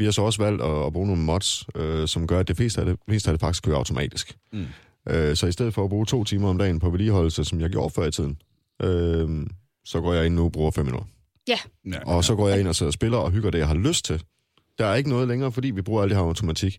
[0.00, 2.56] Vi har så også valgt at, at bruge nogle mods, øh, som gør, at det
[2.56, 4.36] fleste af det, fleste af det faktisk kører automatisk.
[4.52, 4.66] Mm.
[5.08, 7.70] Øh, så i stedet for at bruge to timer om dagen på vedligeholdelse, som jeg
[7.70, 8.38] gjorde før i tiden,
[8.82, 9.46] øh,
[9.84, 11.06] så går jeg ind nu og bruger fem minutter.
[11.48, 11.58] Ja,
[12.06, 14.04] Og så går jeg ind og sidder og spiller og hygger det, jeg har lyst
[14.04, 14.22] til.
[14.78, 16.78] Der er ikke noget længere, fordi vi bruger alt det her automatik.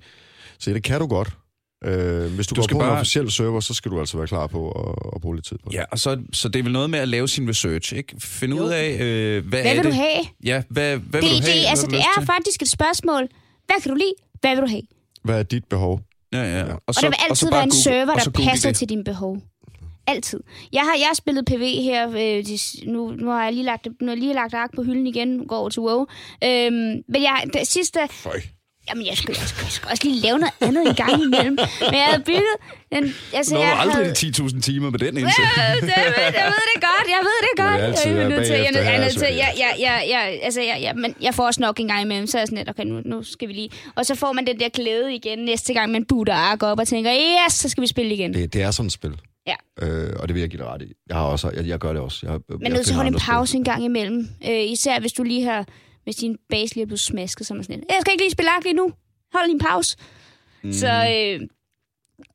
[0.59, 1.38] Så det kan du godt.
[1.86, 4.18] Øh, hvis du, Du går skal på bare- en officiel server, så skal du altså
[4.18, 5.76] være klar på at, at bruge lidt tid på det.
[5.78, 8.16] Ja, og så, så det er vel noget med at lave sin research, ikke?
[8.20, 9.86] Finde ud af, øh, hvad, Hvad er vil det?
[9.86, 10.20] du have?
[10.44, 11.60] Ja, hvad, hvad Det, vil du have?
[11.60, 12.26] det, altså, det er til?
[12.26, 13.28] faktisk et spørgsmål.
[13.66, 14.14] Hvad kan du lide?
[14.42, 14.82] Hvad vil du have?
[15.24, 16.02] Hvad er dit behov?
[16.34, 16.58] Ja, ja.
[16.58, 16.64] Ja.
[16.64, 18.70] Og, Og der vil og så altid bare være en Google- server, så der passer
[18.70, 18.78] det.
[18.78, 19.38] til dine behov.
[20.08, 20.40] Altid.
[20.74, 22.58] Jeg har, jeg har spillet PV her, øh, de,
[22.92, 25.28] nu, nu har jeg lige lagt, nu har jeg lige lagt ark på hylden igen,
[25.28, 26.06] nu går over til WoW.
[26.44, 26.74] Øhm,
[27.10, 28.42] men jeg, det sidste, Føj.
[28.90, 31.56] Jamen jeg skal, jeg, skal, jeg skal også lige lave noget andet en gang imellem.
[31.92, 32.56] Men jeg havde bygget,
[32.94, 33.04] den,
[33.34, 35.58] altså Nå, jeg aldrig havde, de 10.000 timer med den indsats.
[35.58, 35.90] Øh, det, ved,
[36.44, 37.82] jeg ved det godt, jeg ved det godt.
[37.82, 40.62] altid jeg er nødt til, jeg er nødt- jeg til, jeg, jeg, jeg, jeg, altså,
[40.62, 42.70] jeg, jeg, men jeg får også nok en gang imellem, så er jeg sådan lidt,
[42.70, 43.70] okay, nu, nu skal vi lige.
[43.96, 46.88] Og så får man den der glæde igen næste gang, man booter ark op og
[46.88, 47.12] tænker,
[47.48, 48.34] yes, så skal vi spille igen.
[48.34, 49.12] Det, det er sådan et spil.
[49.48, 49.56] Ja.
[49.82, 50.86] Øh, og det vil jeg give dig ret i.
[51.10, 52.20] Jeg, har også, jeg, jeg gør det også.
[52.24, 54.28] Jeg, Man er nødt til at holde en pause en gang imellem.
[54.50, 55.66] Øh, især hvis du lige har,
[56.04, 58.24] hvis din base lige er blevet smasket, så er man sådan lidt, jeg skal ikke
[58.24, 58.91] lige spille ark lige nu.
[59.34, 59.97] Hold lige en pause.
[60.64, 60.74] Mm.
[60.74, 61.39] Så, øh,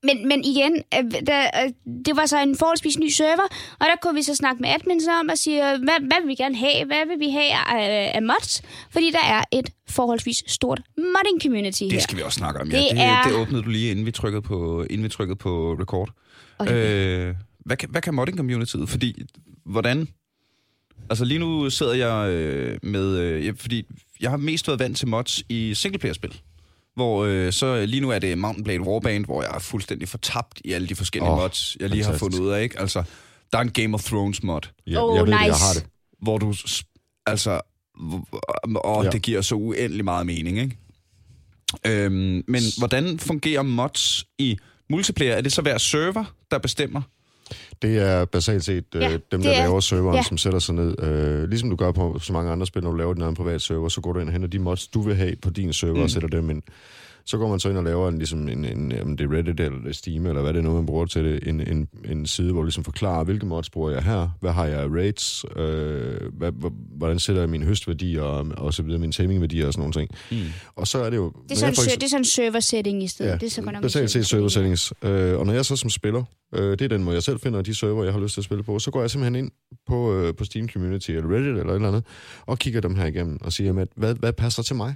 [0.03, 1.71] men, men igen, øh, der, øh,
[2.07, 3.49] det var så en forholdsvis ny server,
[3.81, 6.29] og der kunne vi så snakke med admins om og sige, øh, hvad, hvad vil
[6.29, 6.85] vi gerne have?
[6.87, 8.63] Hvad vil vi have af, af mods?
[8.91, 11.91] Fordi der er et forholdsvis stort modding community her.
[11.91, 12.77] Det skal vi også snakke om, ja.
[12.79, 15.77] Det Det, er- det åbnede du lige, inden vi trykkede på, inden vi trykkede på
[15.81, 16.11] record.
[16.59, 17.29] Okay.
[17.29, 17.35] Øh,
[17.67, 18.89] hvad, kan, hvad kan modding communityet?
[18.89, 19.23] Fordi,
[19.67, 20.09] hvordan...
[21.11, 23.19] Altså lige nu sidder jeg øh, med...
[23.19, 23.87] Øh, jeg, fordi
[24.21, 26.41] jeg har mest været vant til mods i singleplayer-spil.
[26.95, 30.61] Hvor øh, så lige nu er det Mountain Blade Warband, hvor jeg er fuldstændig fortabt
[30.65, 32.21] i alle de forskellige oh, mods, jeg lige har fantastisk.
[32.37, 32.63] fundet ud af.
[32.63, 32.81] Ikke?
[32.81, 33.03] Altså,
[33.53, 35.61] der er en Game of Thrones mod, Ja, Oh, jeg ved, det, jeg nice.
[35.65, 35.87] har det.
[36.23, 36.55] hvor du...
[37.27, 37.61] Altså...
[38.75, 39.11] Og Ja.
[39.11, 40.77] det giver så uendelig meget mening, ikke?
[41.87, 44.59] Øhm, men hvordan fungerer mods i
[44.91, 45.35] multiplayer?
[45.35, 47.03] Er det så hver server, der bestemmer?
[47.83, 50.23] Det er basalt set øh, Ja, dem, der er- laver serveren, ja.
[50.23, 51.03] som sætter sig ned.
[51.03, 53.63] Øh, ligesom du gør på så mange andre spil, når du laver din egen privat
[53.63, 55.95] server, så går du ind og henter de mods, du vil have på din server,
[55.97, 56.03] mm.
[56.03, 56.63] og sætter dem ind.
[57.27, 59.61] Så går man så ind og laver en, ligesom en, en, om det er Reddit
[59.61, 61.89] eller det er Steam, eller hvad det er nu, man bruger til det, en, en,
[62.05, 64.89] en side, hvor du ligesom forklarer, hvilke mods bruger jeg her, hvad har jeg af
[64.89, 69.67] rates, øh, hvad, hvor- hvordan sætter jeg mine høstværdier, og, og så videre, mine tamingværdier
[69.67, 70.11] og sådan nogle ting.
[70.31, 70.53] Mm.
[70.77, 71.33] Og så er det jo...
[71.49, 73.31] Det er sådan, jeg for en, det er sådan en server setting i stedet.
[73.31, 74.79] Ja, det er så godt nok en basalt set server server setting.
[74.79, 75.33] settings.
[75.33, 76.25] Øh, og når jeg så som spiller,
[76.55, 78.45] øh, det er den måde, jeg selv finder de server, jeg har lyst til at
[78.45, 79.51] spille på, så går jeg simpelthen ind
[79.87, 82.05] på, øh, på Steam Community eller Reddit eller et eller andet,
[82.47, 84.95] og kigger dem her igennem og siger, jamen, hvad, hvad passer til mig?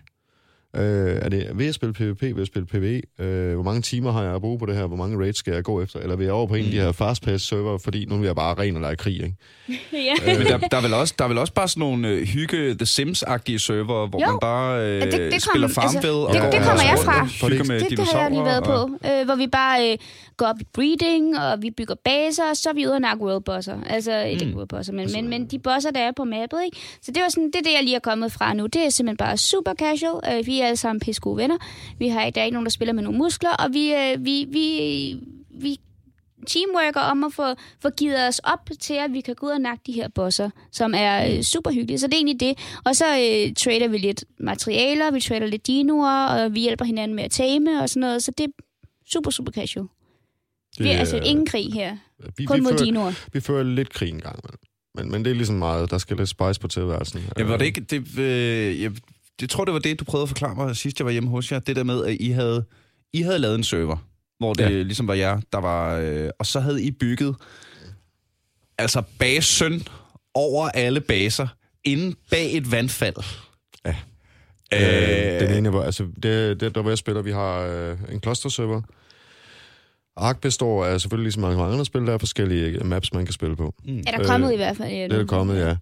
[0.77, 3.03] Øh, er det ved at spille PvP, ved at spille PvE?
[3.25, 4.87] Øh, hvor mange timer har jeg at bruge på det her?
[4.87, 6.01] Hvor mange raids skal jeg gå efter?
[6.01, 8.37] Eller vil jeg over på en af de her fast-paced server, fordi nu vil jeg
[8.37, 9.35] bare ren og lege krig, ikke?
[9.93, 10.37] ja.
[10.39, 12.75] Men der, der, er vel også, der er vel også bare sådan nogle øh, hygge
[12.75, 14.27] The Sims-agtige server, hvor Jo.
[14.31, 16.83] man bare øh, Ja, det- det kom- spiller Farmville altså, og det- går det kommer
[16.83, 17.21] jeg fra.
[17.43, 19.93] og hygger med Det, det har jeg lige været dinosaurer på, øh, hvor vi bare
[19.93, 19.99] øh,
[20.37, 23.25] går op i breeding, og vi bygger baser, og så er vi ude og nakke
[23.25, 23.77] world bosser.
[23.87, 24.55] Altså, ikke Mm.
[24.55, 26.77] world bosser, men, men, men de bosser, der er på mappet, ikke?
[27.03, 28.67] Så det var sådan, det er det, jeg lige er kommet fra nu.
[28.67, 30.39] Det er simpelthen bare super casual.
[30.39, 31.57] Øh, vi er alle sammen pisse gode venner.
[31.99, 34.25] Vi har ikke, der er ikke nogen, der spiller med nogle muskler, og vi, øh,
[34.25, 35.17] vi, vi,
[35.51, 35.81] vi
[36.47, 37.43] teamworker om at få,
[37.83, 40.51] få givet os op til, at vi kan gå ud og nakke de her bosser,
[40.73, 41.99] som er øh, super hyggelige.
[41.99, 42.59] Så det er egentlig det.
[42.85, 47.15] Og så øh, trader vi lidt materialer, vi trader lidt dinoer, og vi hjælper hinanden
[47.15, 48.23] med at tame og sådan noget.
[48.23, 48.51] Så det er
[49.13, 49.87] super, super casual.
[50.79, 51.97] Det, vi er altså ingen krig her.
[52.37, 53.13] vi, Kun vi, mod fører, dinoer.
[53.33, 54.53] vi fører lidt krig en gang, men,
[54.95, 57.21] men, men det er ligesom meget, der skal lidt spice på tilværelsen.
[57.39, 57.81] Ja, var det ikke...
[57.81, 58.93] Det, øh, jeg,
[59.43, 61.53] jeg tror, det var det, du prøvede at forklare mig sidst, jeg var hjemme hos
[61.53, 61.59] jer.
[61.59, 62.65] Det der med, at I havde,
[63.13, 63.97] I havde lavet en server,
[64.39, 64.83] hvor det Ja.
[64.83, 65.97] ligesom var jer, der var...
[65.97, 67.37] Øh, og så havde I bygget
[68.79, 69.87] altså basen
[70.35, 71.49] over alle baser,
[71.85, 73.15] inde bag et vandfald.
[73.87, 73.97] Ja.
[74.75, 77.97] Øh, Øh, den ene var, altså, det, det der hvor jeg spiller, vi har øh,
[78.13, 78.83] en cluster-server.
[80.17, 83.57] Ark består af selvfølgelig ligesom mange andre spil, der er forskellige maps, man kan spille
[83.57, 83.75] på.
[84.07, 84.89] Er der Øh, kommet i hvert fald?
[84.89, 85.77] Ja, Det er der kommet,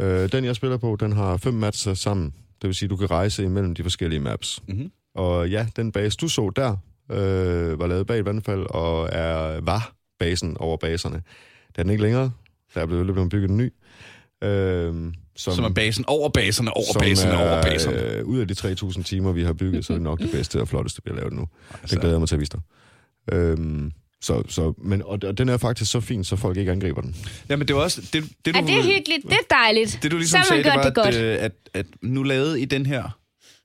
[0.00, 0.04] ja.
[0.04, 2.34] Øh, den, jeg spiller på, den har fem maps sammen.
[2.62, 4.62] Det vil sige, du kan rejse imellem de forskellige maps.
[4.68, 4.90] Mm-hmm.
[5.14, 6.76] Og ja, den base, du så der,
[7.10, 11.22] øh, var lavet bag et vandfald, og er, var basen over baserne.
[11.68, 12.30] Det er den ikke længere.
[12.74, 13.72] Der er blevet, blevet bygget en ny.
[14.44, 18.00] Øhm, som, Som er basen over baserne, over baserne, over baserne.
[18.02, 20.60] Øh, ud af de 3.000 timer, vi har bygget, så er det nok det bedste
[20.60, 21.48] og flotteste, vi har lavet nu.
[21.70, 21.94] Altså.
[21.94, 22.60] Det glæder jeg mig til at vise dig.
[23.32, 23.92] Øhm,
[24.24, 27.16] så, så, men, og, og den er faktisk så fin, så folk ikke angriber den.
[27.48, 28.00] Jamen, det var også...
[28.12, 29.22] Det, det, Ja, du, det er hyggeligt.
[29.22, 29.98] Det er dejligt.
[30.02, 31.06] Det du ligesom Så sagde, det var, det godt.
[31.14, 33.18] at, at, at nu lavede I den her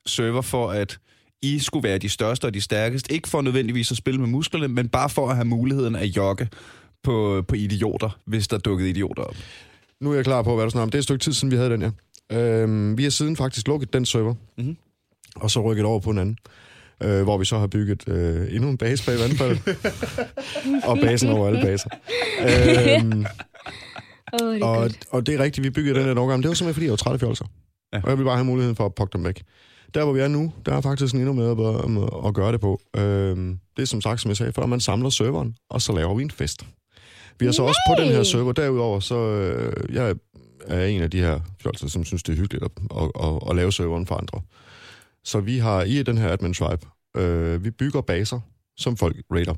[0.06, 0.98] server for, at
[1.42, 3.12] I skulle være de største og de stærkeste.
[3.12, 6.48] Ikke for nødvendigvis at spille med musklerne, men bare for at have muligheden at jogge
[7.02, 9.36] på, på idioter, hvis der dukkede idioter op.
[10.00, 10.90] Nu er jeg klar på, hvad du snakker om.
[10.90, 11.82] Det er et stykke tid siden, vi havde den,
[12.30, 12.38] ja.
[12.40, 14.76] Øhm, vi har siden faktisk lukket den server, Mhm.
[15.36, 16.36] og så rykket over på en anden,
[17.02, 19.58] øh, hvor vi så har bygget øh, endnu en base bag vandfald,
[20.88, 21.90] og basen over alle baser.
[22.40, 23.24] Øhm,
[24.32, 26.42] oh, det er og, og det er rigtigt, vi byggede den her nogle gange.
[26.42, 27.44] Det var simpelthen, fordi jeg var træt af fjolser.
[27.92, 28.00] Ja.
[28.02, 29.42] Og jeg vil bare have muligheden for at pokke dem væk.
[29.94, 32.60] Der, hvor vi er nu, der er faktisk endnu med at, at, at gøre det
[32.60, 32.80] på.
[32.96, 36.14] Øhm, det er som sagt, som jeg sagde før, man samler serveren, og så laver
[36.14, 36.66] vi en fest.
[37.38, 38.24] Vi har så også på den her Nej!
[38.24, 40.14] server, derudover, så øh, jeg
[40.66, 43.56] er en af de her fjolser, som synes, det er hyggeligt at, at, at, at
[43.56, 44.40] lave serveren for andre.
[45.24, 48.40] Så vi har i den her admin tribe, øh, vi bygger baser,
[48.76, 49.54] som folk raider.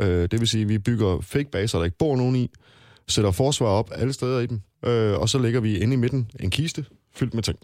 [0.00, 2.50] Øh, det vil sige, vi bygger fake baser, der ikke bor nogen i,
[3.08, 6.30] sætter forsvar op alle steder i dem, øh, og så lægger vi inde i midten
[6.40, 6.84] en kiste
[7.16, 7.58] fyldt med ting.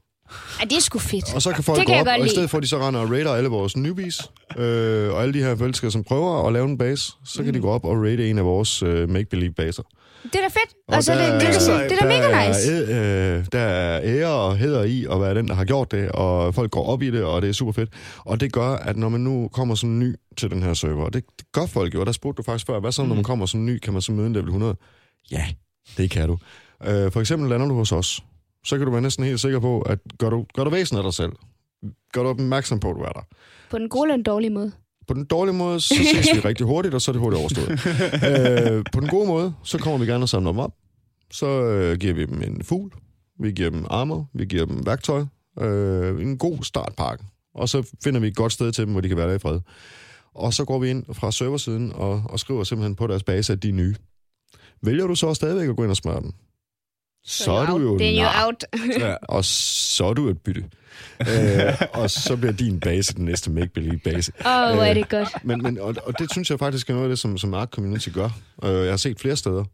[0.61, 1.35] Ja, det er sgu fedt.
[1.35, 2.31] Og så kan folk Det gå kan op, og i lide.
[2.31, 4.21] stedet for, at de så render og raider alle vores newbies,
[4.59, 7.53] øh, og alle de her mennesker, som prøver at lave en base, så kan mm.
[7.53, 9.83] de gå op og raide en af vores øh, make-believe-baser.
[10.23, 10.75] Det er da fedt.
[10.89, 12.73] Og, så er det, det, er da- det er da mega nice.
[12.93, 16.09] Er, øh, der er ære og hæder i at være den, der har gjort det,
[16.13, 17.91] og folk går op i det, og det er super fedt.
[18.19, 21.13] Og det gør, at når man nu kommer som ny til den her server, og
[21.13, 23.25] det, det gør folk jo, og der spurgte du faktisk før, hvad så, når man
[23.25, 24.77] kommer som ny, kan man så møde en level 100?
[25.31, 25.47] Ja,
[25.97, 26.39] det kan du.
[26.85, 28.25] Øh, for eksempel lander du hos os,
[28.67, 31.03] så kan du være næsten helt sikker på, at gør du, gør du væsen af
[31.03, 31.33] dig selv,
[32.13, 33.23] gør du opmærksom på, at du er der.
[33.71, 34.73] På den gode eller den dårlige måde.
[35.09, 37.71] På den dårlige måde, så ses vi rigtig hurtigt, og så er det hurtigt overstået.
[38.77, 40.73] øh, på den gode måde, så kommer vi gerne og samler dem op.
[41.31, 42.93] Så øh, giver vi dem en fugl,
[43.41, 45.25] vi giver dem armor, vi giver dem værktøj,
[45.61, 47.25] øh, en god startpakke.
[47.55, 49.39] Og så finder vi et godt sted til dem, hvor de kan være der i
[49.39, 49.61] fred.
[50.35, 53.63] Og så går vi ind fra serversiden og, og skriver simpelthen på deres base, at
[53.63, 53.95] de er nye.
[54.83, 56.33] Vælger du så stadigvæk at gå ind og smøre dem,
[57.25, 58.65] så er du jo jo nar, out.
[59.01, 59.15] Ja.
[59.23, 60.65] og så er du et bytte.
[61.21, 64.33] øh, og så bliver din base den næste make-believe-base.
[64.47, 65.29] Åh, oh, hvor er det godt.
[65.43, 67.71] Men, men, og, og det synes jeg faktisk er noget af det, som, som Ark
[67.71, 68.31] Community gør.
[68.65, 69.65] Uh, jeg har set flere steder.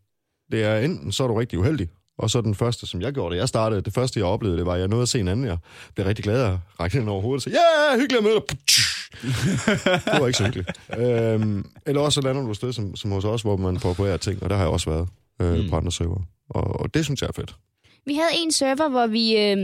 [0.52, 1.88] Det er enten, så er du rigtig uheldig,
[2.18, 4.66] og så den første, som jeg gjorde, da jeg startede, det første, jeg oplevede, det
[4.66, 5.58] var, at jeg nåede at se en anden, jeg
[5.94, 8.34] blev rigtig glad og række den over hovedet og sagde, ja, yeah, hyggeligt at møde
[8.34, 8.58] dig.
[10.12, 10.70] det var ikke så hyggeligt.
[10.98, 13.92] Øhm, eller også så lander du et sted, som, som hos os, hvor man får
[13.92, 15.08] på ting, og der har jeg også været
[15.40, 15.70] øh, Mm.
[15.70, 16.20] på andre server.
[16.50, 17.54] Og, og det synes jeg er fedt.
[18.06, 19.36] Vi havde en server, hvor vi...
[19.36, 19.58] Øh,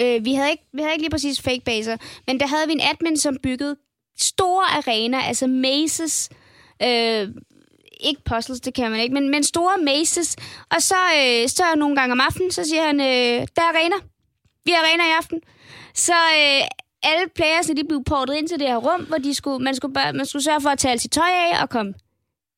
[0.00, 1.96] øh, vi, havde ikke, vi havde ikke lige præcis fake baser,
[2.26, 3.76] men der havde vi en admin, som byggede
[4.18, 6.30] store arenaer, altså mazes.
[6.82, 7.28] Øh,
[8.00, 10.36] ikke puzzles, det kan man ikke, men, men store mazes.
[10.70, 13.96] Og så, øh, så nogle gange om aftenen, så siger han, øh, der er arena.
[14.64, 15.40] Vi har arena i aften.
[15.94, 16.62] Så øh,
[17.02, 19.94] alle playersne, de blev portet ind til det her rum, hvor de skulle, man, skulle
[19.94, 21.94] man skulle sørge for at tage alt sit tøj af og komme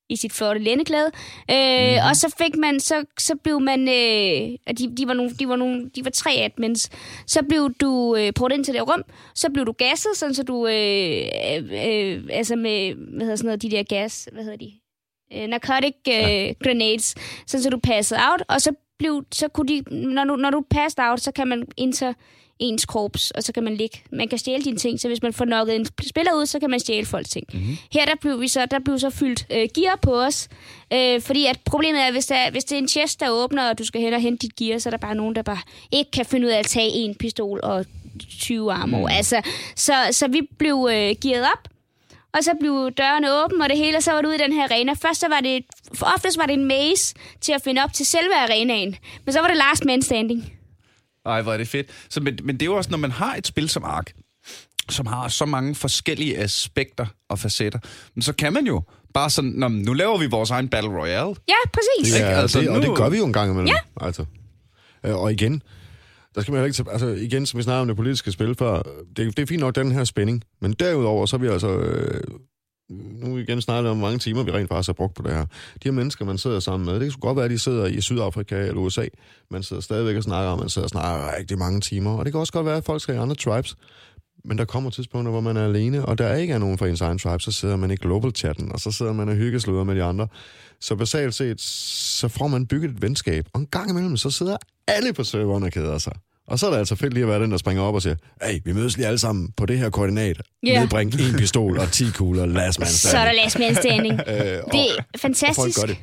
[0.09, 1.11] i sit flotte lændeklæde.
[1.51, 2.09] Øh, mm-hmm.
[2.09, 5.57] Og så fik man, så, så blev man, øh, de, de, var nogle, de, var
[5.57, 6.91] nogle, de var tre admins,
[7.27, 9.03] så blev du øh, portet ind til det rum,
[9.35, 11.27] så blev du gasset, sådan så du, øh,
[11.73, 14.73] øh, altså med, hvad hedder sådan noget, de der gas, hvad hedder de?
[15.35, 16.53] Øh, narcotic øh, ja.
[16.65, 17.15] grenades,
[17.47, 20.65] sådan så du passede out, og så blev, så kunne de, når du, når du
[20.71, 22.13] passed out, så kan man enter
[22.59, 24.03] ens korps, og så kan man ligge.
[24.13, 26.71] Man kan stjæle dine ting, så hvis man får nokket en spiller ud, så kan
[26.71, 27.47] man stjæle folks ting.
[27.53, 27.77] Mm-hmm.
[27.93, 30.49] Her der blev, vi så, der blev så fyldt øh, gear på os,
[30.93, 33.79] øh, fordi at problemet er, hvis, der, hvis det er en chest, der åbner, og
[33.79, 35.61] du skal hen og hente dit gear, så er der bare nogen, der bare
[35.93, 37.87] ikke kan finde ud af at tage en pistol og
[38.41, 38.99] 20 armor.
[39.01, 39.07] Mm.
[39.17, 39.43] Altså,
[39.75, 41.69] så, så vi blev øh, gearet op,
[42.33, 44.53] og så blev dørene åbne, og det hele, og så var det ude i den
[44.53, 44.93] her arena.
[44.93, 48.07] Først så var det, for oftest var det en maze til at finde op til
[48.07, 50.56] selve arenaen, men så var det last man standing.
[51.27, 51.87] Ej, hvor er det fedt.
[52.11, 54.12] Så, men, men det er jo også, når man har et spil som Ark,
[54.91, 57.79] som har så mange forskellige aspekter og facetter,
[58.14, 58.83] men så kan man jo
[59.14, 61.35] bare sådan, Nå, nu laver vi vores egen Battle Royale.
[61.49, 62.14] Ja, præcis.
[62.20, 63.66] Er, Altså, det, og nu- det gør vi jo en gang imellem.
[63.68, 64.07] Ja.
[64.07, 64.24] Altså.
[65.07, 65.62] Øh, Og igen,
[66.35, 66.77] der skal man heller ikke...
[66.77, 68.83] tage- Altså igen, som vi snakkede om det politiske spil før,
[69.16, 70.43] det, det er fint nok, den her spænding.
[70.61, 71.68] Men derudover, så er vi altså...
[71.79, 72.20] Øh,
[72.89, 75.32] nu vi igen snakket om, hvor mange timer vi rent faktisk har brugt på det
[75.32, 75.45] her.
[75.45, 77.87] De her mennesker, man sidder sammen med, det kan sgu godt være, at de sidder
[77.87, 79.07] i Sydafrika eller USA.
[79.51, 82.18] Man sidder stadigvæk og snakker om, man sidder og snakker rigtig mange timer.
[82.18, 83.76] Og det kan også godt være, at folk skal i andre tribes.
[84.45, 87.01] Men der kommer tidspunkter, hvor man er alene, og der ikke er nogen fra ens
[87.01, 90.03] egen tribe, så sidder man i global-chatten, og så sidder man og hyggesluder med de
[90.03, 90.28] andre.
[90.80, 94.57] Så basalt set, så får man bygget et venskab, og en gang imellem, så sidder
[94.89, 96.12] alle på serveren og keder sig.
[96.49, 98.17] Og så er det altså fedt lige at være den, der springer op og siger,
[98.43, 100.41] hey, vi mødes lige alle sammen på det her koordinat.
[100.67, 100.81] Yeah.
[100.81, 104.21] Nedbring en pistol og 10 kugler, last man Så er der last man standing.
[104.29, 105.87] Øh, Det er fantastisk.
[105.87, 105.97] det.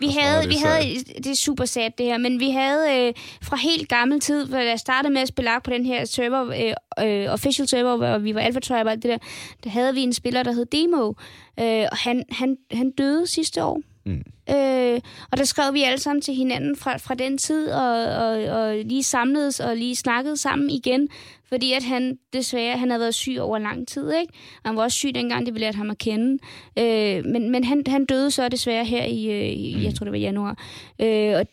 [0.00, 3.14] Vi havde, det vi havde, det er super sad det her, men vi havde øh,
[3.42, 7.22] fra helt gammel tid, hvor jeg startede med at spille på den her server, øh,
[7.22, 9.18] øh, official server, hvor vi var alpha tribe og alt det der,
[9.64, 11.12] der havde vi en spiller, der hed Demo,
[11.60, 13.80] øh, og han, han, han døde sidste år.
[14.06, 14.22] Mm.
[14.50, 15.00] Øh,
[15.30, 18.76] og der skrev vi alle sammen til hinanden fra, fra den tid, og, og, og
[18.76, 21.08] lige samledes og lige snakkede sammen igen,
[21.48, 24.32] fordi at han desværre, han havde været syg over lang tid, ikke?
[24.64, 26.38] Og han var også syg dengang, det vi lærte ham at kende.
[26.78, 30.12] Øh, men men han, han døde så desværre her i, øh, i jeg tror det
[30.12, 30.58] var januar.
[31.00, 31.46] Øh, og,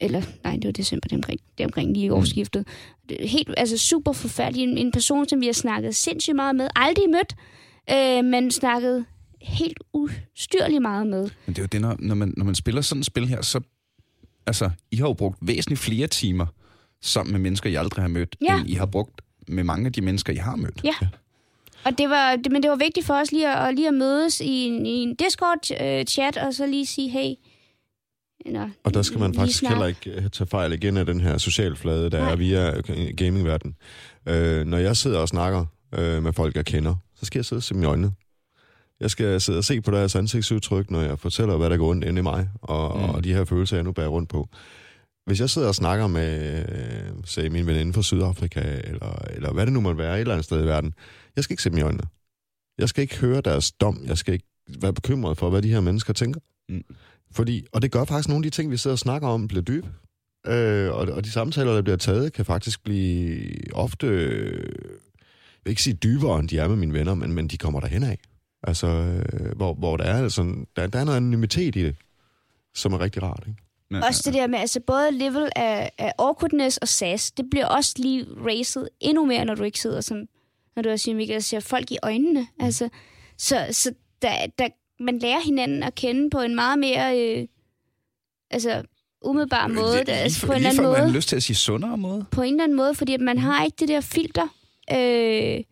[0.00, 2.66] eller, nej, det var december, det er omkring, det er omkring lige i årsskiftet.
[3.08, 4.62] Det er Helt, altså super forfærdelig.
[4.62, 6.68] En, en person, som vi har snakket sindssygt meget med.
[6.76, 7.34] Aldrig mødt,
[7.90, 9.04] øh, men snakket
[9.44, 11.22] helt ustyrligt meget med.
[11.46, 13.42] Men det er jo det, når, når, man, når man spiller sådan et spil her,
[13.42, 13.60] så...
[14.46, 16.46] Altså, I har jo brugt væsentligt flere timer
[17.02, 18.58] sammen med mennesker, I aldrig har mødt, Ja.
[18.58, 20.80] end I har brugt med mange af de mennesker, I har mødt.
[20.84, 20.94] Ja.
[21.84, 23.94] Og det var, det, men det var vigtigt for os lige at, at, lige at
[23.94, 27.34] mødes i en, i en Discord-chat, og så lige sige, hey...
[28.46, 29.68] Eller, Og der skal man faktisk snak.
[29.70, 32.32] heller ikke øh, tage fejl igen af den her socialflade, der Nej.
[32.32, 33.74] er via øh, gamingverden.
[34.28, 35.64] Øh, når jeg sidder og snakker
[35.94, 38.12] øh, med folk, jeg kender, så skal jeg sidde og se dem i øjnene.
[39.04, 42.04] Jeg skal sidde og se på deres ansigtsudtryk, når jeg fortæller, hvad der går rundt
[42.04, 43.04] inde i mig, og, Mm.
[43.04, 44.48] og de her følelser, jeg nu bærer rundt på.
[45.26, 49.66] Hvis jeg sidder og snakker med, øh, sagde min veninde fra Sydafrika, eller, eller hvad
[49.66, 50.94] det nu måtte være, et eller andet sted i verden,
[51.36, 52.02] jeg skal ikke se dem i øjnene.
[52.78, 54.00] Jeg skal ikke høre deres dom.
[54.06, 54.46] Jeg skal ikke
[54.80, 56.40] være bekymret for, hvad de her mennesker tænker.
[56.68, 56.84] Mm.
[57.32, 59.62] Fordi, og det gør faktisk nogle af de ting, vi sidder og snakker om, bliver
[59.62, 59.88] dybe.
[60.46, 64.72] Øh, og, og de samtaler, der bliver taget, kan faktisk blive ofte, øh,
[65.32, 67.80] jeg vil ikke sige dybere, end de er med mine venner, men, men de kommer
[67.80, 68.18] derhen af.
[68.66, 71.96] Altså, øh, hvor, hvor der er, altså, der, der er noget anonymitet i det,
[72.74, 73.44] som er rigtig rart.
[73.48, 73.60] Ikke?
[73.90, 77.66] Ja, Også det der med, altså både level af, af awkwardness og sass, det bliver
[77.66, 80.16] også lige racet endnu mere, når du ikke sidder som,
[80.76, 82.46] når du også siger, Michael, ser folk i øjnene.
[82.60, 82.88] Altså,
[83.38, 84.68] så så der, der,
[85.00, 87.46] man lærer hinanden at kende på en meget mere, øh,
[88.50, 88.82] altså
[89.24, 91.08] umiddelbar måde, Lige- der, altså på en lige eller anden før man måde.
[91.10, 92.24] har lyst til at sige sundere måde.
[92.30, 94.48] på en eller anden måde, fordi at man har ikke det der filter
[94.92, 95.64] øh,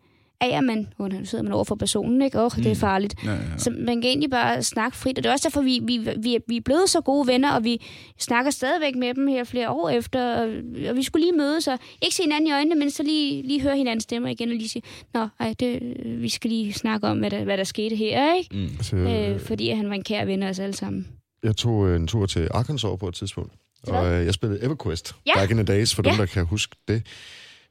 [0.51, 2.39] at man, oh, nu sidder man over for personen, ikke?
[2.39, 2.75] Åh, oh, det er Mm.
[2.75, 3.15] farligt.
[3.25, 3.37] Ja, ja.
[3.57, 6.35] Så man kan egentlig bare snakke frit, og det er også derfor, vi, vi, vi,
[6.35, 7.81] er, vi er blevet så gode venner, og vi
[8.19, 10.49] snakker stadigvæk med dem her flere år efter, og,
[10.89, 13.61] og vi skulle lige mødes, og ikke se hinanden i øjnene, men så lige, lige
[13.61, 14.83] høre hinandens stemmer igen, og lige sige,
[15.13, 18.55] nå, ej, det, vi skal lige snakke om, hvad der, hvad der skete her, ikke?
[18.57, 18.63] Mm.
[18.63, 21.07] Altså, Øh, fordi at han var en kær ven af os alle sammen.
[21.43, 23.53] Jeg tog øh, en tur til Arkansas på et tidspunkt,
[23.87, 25.31] og øh, jeg spillede EverQuest Ja.
[25.35, 26.17] back in the days, for dem, Ja.
[26.17, 27.03] der kan huske det.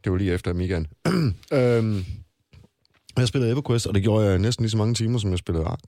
[0.05, 0.87] Det var lige efter Amigaen.
[1.53, 2.05] øhm,
[3.19, 5.65] jeg spillede EverQuest, og det gjorde jeg næsten lige så mange timer, som jeg spillede
[5.65, 5.81] Ark.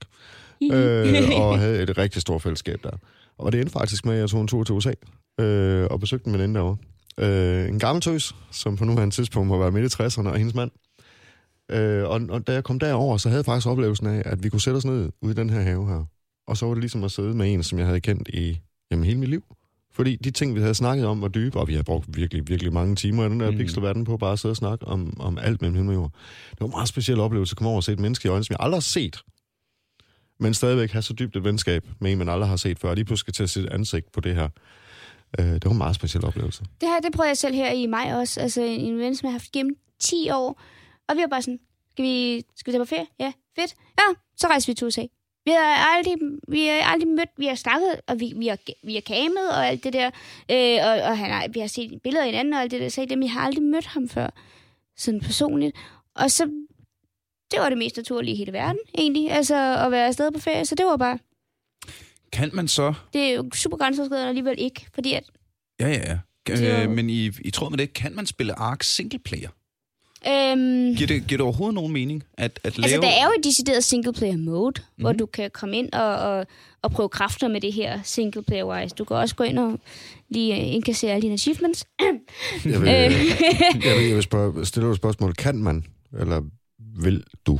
[0.73, 2.97] øh, og havde et rigtig stort fællesskab der.
[3.37, 4.93] Og det endte faktisk med, at jeg tog en tur til USA
[5.39, 6.77] øh, og besøgte en veninde derovre.
[7.19, 10.55] Øh, en gammel tøs, som på nuværende tidspunkt må være midt i 60'erne, og hendes
[10.55, 10.71] mand.
[11.71, 14.49] Øh, og, og da jeg kom derover, så havde jeg faktisk oplevelsen af, at vi
[14.49, 16.05] kunne sætte os ned ude i den her have her.
[16.47, 18.59] Og så var det ligesom at sidde med en, som jeg havde kendt i
[18.91, 19.43] jamen, hele mit liv.
[19.95, 22.73] Fordi de ting, vi havde snakket om, var dybe, og vi har brugt virkelig, virkelig
[22.73, 23.57] mange timer i den der Mm.
[23.57, 26.11] pixelverden på bare at sidde og snakke om, om alt mellem himmel og jord.
[26.51, 28.43] Det var en meget speciel oplevelse at komme over og se et menneske i øjnene,
[28.43, 29.21] som jeg aldrig har set.
[30.39, 32.89] Men stadigvæk have så dybt et venskab med en, man aldrig har set før.
[32.89, 34.49] Og lige pludselig til at sætte ansigt på det her.
[35.39, 36.63] Øh, det var en meget speciel oplevelse.
[36.81, 38.41] Det her, det prøver jeg selv her i maj også.
[38.41, 40.61] Altså en ven, som jeg har haft gennem 10 år.
[41.09, 41.59] Og vi var bare sådan,
[41.91, 43.05] skal vi, skal vi tage på ferie?
[43.19, 43.75] Ja, fedt.
[43.99, 45.01] Ja, så rejser vi til USA.
[45.45, 46.15] Vi har aldrig,
[46.47, 49.67] vi har aldrig mødt, vi har snakket, og vi, vi, har, vi har camet og
[49.67, 50.07] alt det der.
[50.51, 52.89] Øh, og og han, har- vi har set billeder af hinanden og alt det der.
[52.89, 54.29] Så jeg, jeg har aldrig mødt ham før,
[54.97, 55.75] sådan personligt.
[56.15, 56.45] Og så,
[57.51, 59.31] det var det mest naturlige i hele verden, egentlig.
[59.31, 60.65] Altså at være afsted på ferie.
[60.65, 61.19] Så det var bare,
[62.31, 62.93] Kan man så...
[63.13, 64.87] det er jo super grænseoverskridende alligevel ikke.
[64.93, 65.23] Fordi at,
[65.79, 66.17] Ja, ja,
[66.49, 66.83] ja.
[66.83, 69.49] Øh, men i, i tråd med det, kan man spille Ark single player?
[70.27, 72.83] Øhm, Giver det, giver det overhovedet nogen mening at, at lave...
[72.85, 75.01] Altså, der er jo et decideret single-player mode, mm-hmm.
[75.03, 75.19] hvor Mhm.
[75.19, 76.45] du kan komme ind og, og,
[76.81, 78.95] og prøve kræfter med det her single-player-wise.
[78.95, 79.79] Du kan også gå ind og
[80.29, 81.85] lige øh, indkassere alle dine achievements.
[82.65, 83.11] Jeg vil, Øh.
[83.85, 85.33] jeg vil, jeg vil spørge, stille dig et spørgsmål.
[85.33, 85.85] Kan man,
[86.19, 86.41] eller
[87.01, 87.59] vil du?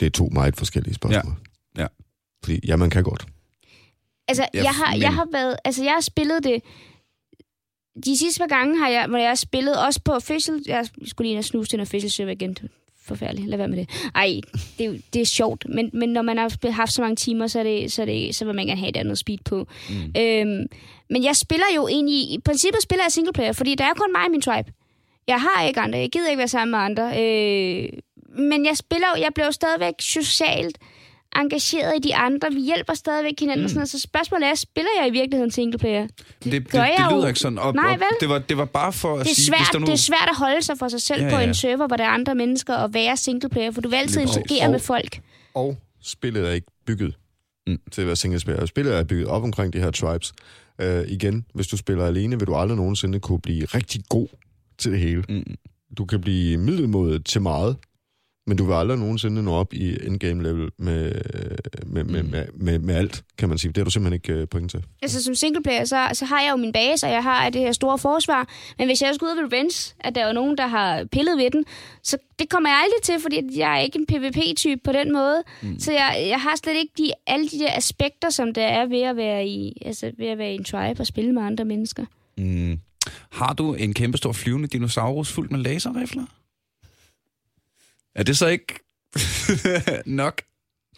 [0.00, 1.34] Det er to meget forskellige spørgsmål.
[1.76, 1.82] Ja.
[1.82, 1.86] Ja.
[2.44, 3.26] Fordi, ja, man kan godt.
[4.28, 5.56] altså, Ja, jeg, har, men- jeg har været...
[5.64, 6.62] Altså, jeg har spillet det...
[8.04, 10.62] De sidste par gange har jeg, hvor jeg har spillet også på official...
[10.66, 12.58] Jeg skulle lige snuse til en official server igen.
[13.06, 13.48] Forfærdeligt.
[13.48, 13.88] Lad være med det.
[14.14, 14.40] Ej,
[14.78, 15.66] det, er det er sjovt.
[15.68, 18.34] Men, men når man har haft så mange timer, så, er det, så, er det,
[18.34, 19.66] så vil man gerne have et andet speed på.
[19.90, 20.20] Mm.
[20.22, 20.66] Øhm,
[21.10, 22.32] men jeg spiller jo egentlig...
[22.32, 24.72] I princippet spiller jeg single player, fordi der er kun mig og min tribe.
[25.26, 25.98] Jeg har ikke andre.
[25.98, 27.04] Jeg gider ikke være sammen med andre.
[27.04, 27.88] Øh,
[28.38, 30.78] men jeg spiller Jeg bliver jo stadigvæk socialt
[31.40, 32.48] engageret i de andre.
[32.52, 33.60] Vi hjælper stadigvæk hinanden.
[33.62, 33.64] Mm.
[33.64, 33.88] Og sådan noget.
[33.88, 36.02] Så spørgsmålet er, spiller jeg i virkeligheden singleplayer?
[36.06, 36.12] Det,
[36.44, 37.26] det, det, gør det lyder jo.
[37.26, 37.58] ikke sådan.
[37.58, 38.02] Og, Nej, vel?
[38.20, 39.86] Det var, det var bare for at Det er, sige, svært, hvis der nu...
[39.86, 41.46] det er svært at holde sig for sig selv Ja, på ja.
[41.48, 44.70] en server, hvor der er andre mennesker, og være singleplayer, for du vil altid interagere
[44.70, 45.20] med folk.
[45.54, 47.14] Og spillet er ikke bygget
[47.66, 47.72] Mm.
[47.72, 47.78] mm.
[47.92, 48.66] til at være singlespiller.
[48.66, 50.32] Spillet er bygget op omkring de her tribes.
[50.82, 54.28] Uh, igen, hvis du spiller alene, vil du aldrig nogensinde kunne blive rigtig god
[54.78, 55.24] til det hele.
[55.28, 55.44] Mm.
[55.98, 57.76] Du kan blive middelmodet til meget,
[58.46, 61.12] men du vil aldrig nogensinde nå op i endgame level med,
[61.86, 62.28] med, med, Mm.
[62.30, 63.68] med, med, med alt, kan man sige.
[63.68, 64.84] Det har du simpelthen ikke uh, point til.
[65.02, 67.72] Altså som singleplayer, så, så har jeg jo min base, og jeg har det her
[67.72, 68.48] store forsvar.
[68.78, 71.50] Men hvis jeg skulle ud ved Revenge, at der er nogen, der har pillet ved
[71.50, 71.64] den,
[72.02, 75.42] så det kommer jeg aldrig til, fordi jeg er ikke en PvP-type på den måde.
[75.62, 75.78] Mm.
[75.78, 79.00] Så jeg, jeg har slet ikke de, alle de der aspekter, som der er ved
[79.02, 82.04] at være i, altså ved at være i en tribe og spille med andre mennesker.
[82.38, 82.78] Mm.
[83.32, 86.24] Har du en kæmpe stor flyvende dinosaurus fuldt med laserrifler?
[88.16, 88.74] Er det så ikke
[90.06, 90.42] nok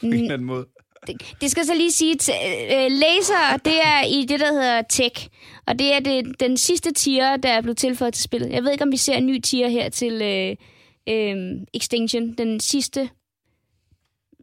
[0.01, 0.67] på en eller anden måde?
[1.07, 2.29] Det, det skal så lige sige, at
[2.65, 5.29] øh, laser, det er i det, der hedder tech.
[5.67, 8.53] Og det er det, den sidste tier, der er blevet tilføjet til spillet.
[8.53, 10.57] Jeg ved ikke, om vi ser en ny tier her til øh,
[11.09, 11.37] øh,
[11.75, 12.35] Extinction.
[12.35, 13.01] Den sidste...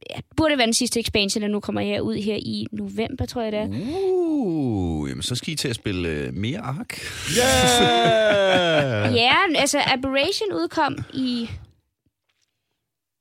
[0.10, 3.26] Ja, det burde være den sidste expansion, der nu kommer her ud her i november,
[3.26, 3.68] tror jeg det er.
[3.68, 7.00] Uh, jamen, så skal I til at spille øh, mere ark.
[7.38, 9.16] Yeah!
[9.22, 11.50] Ja, altså Aberration udkom i...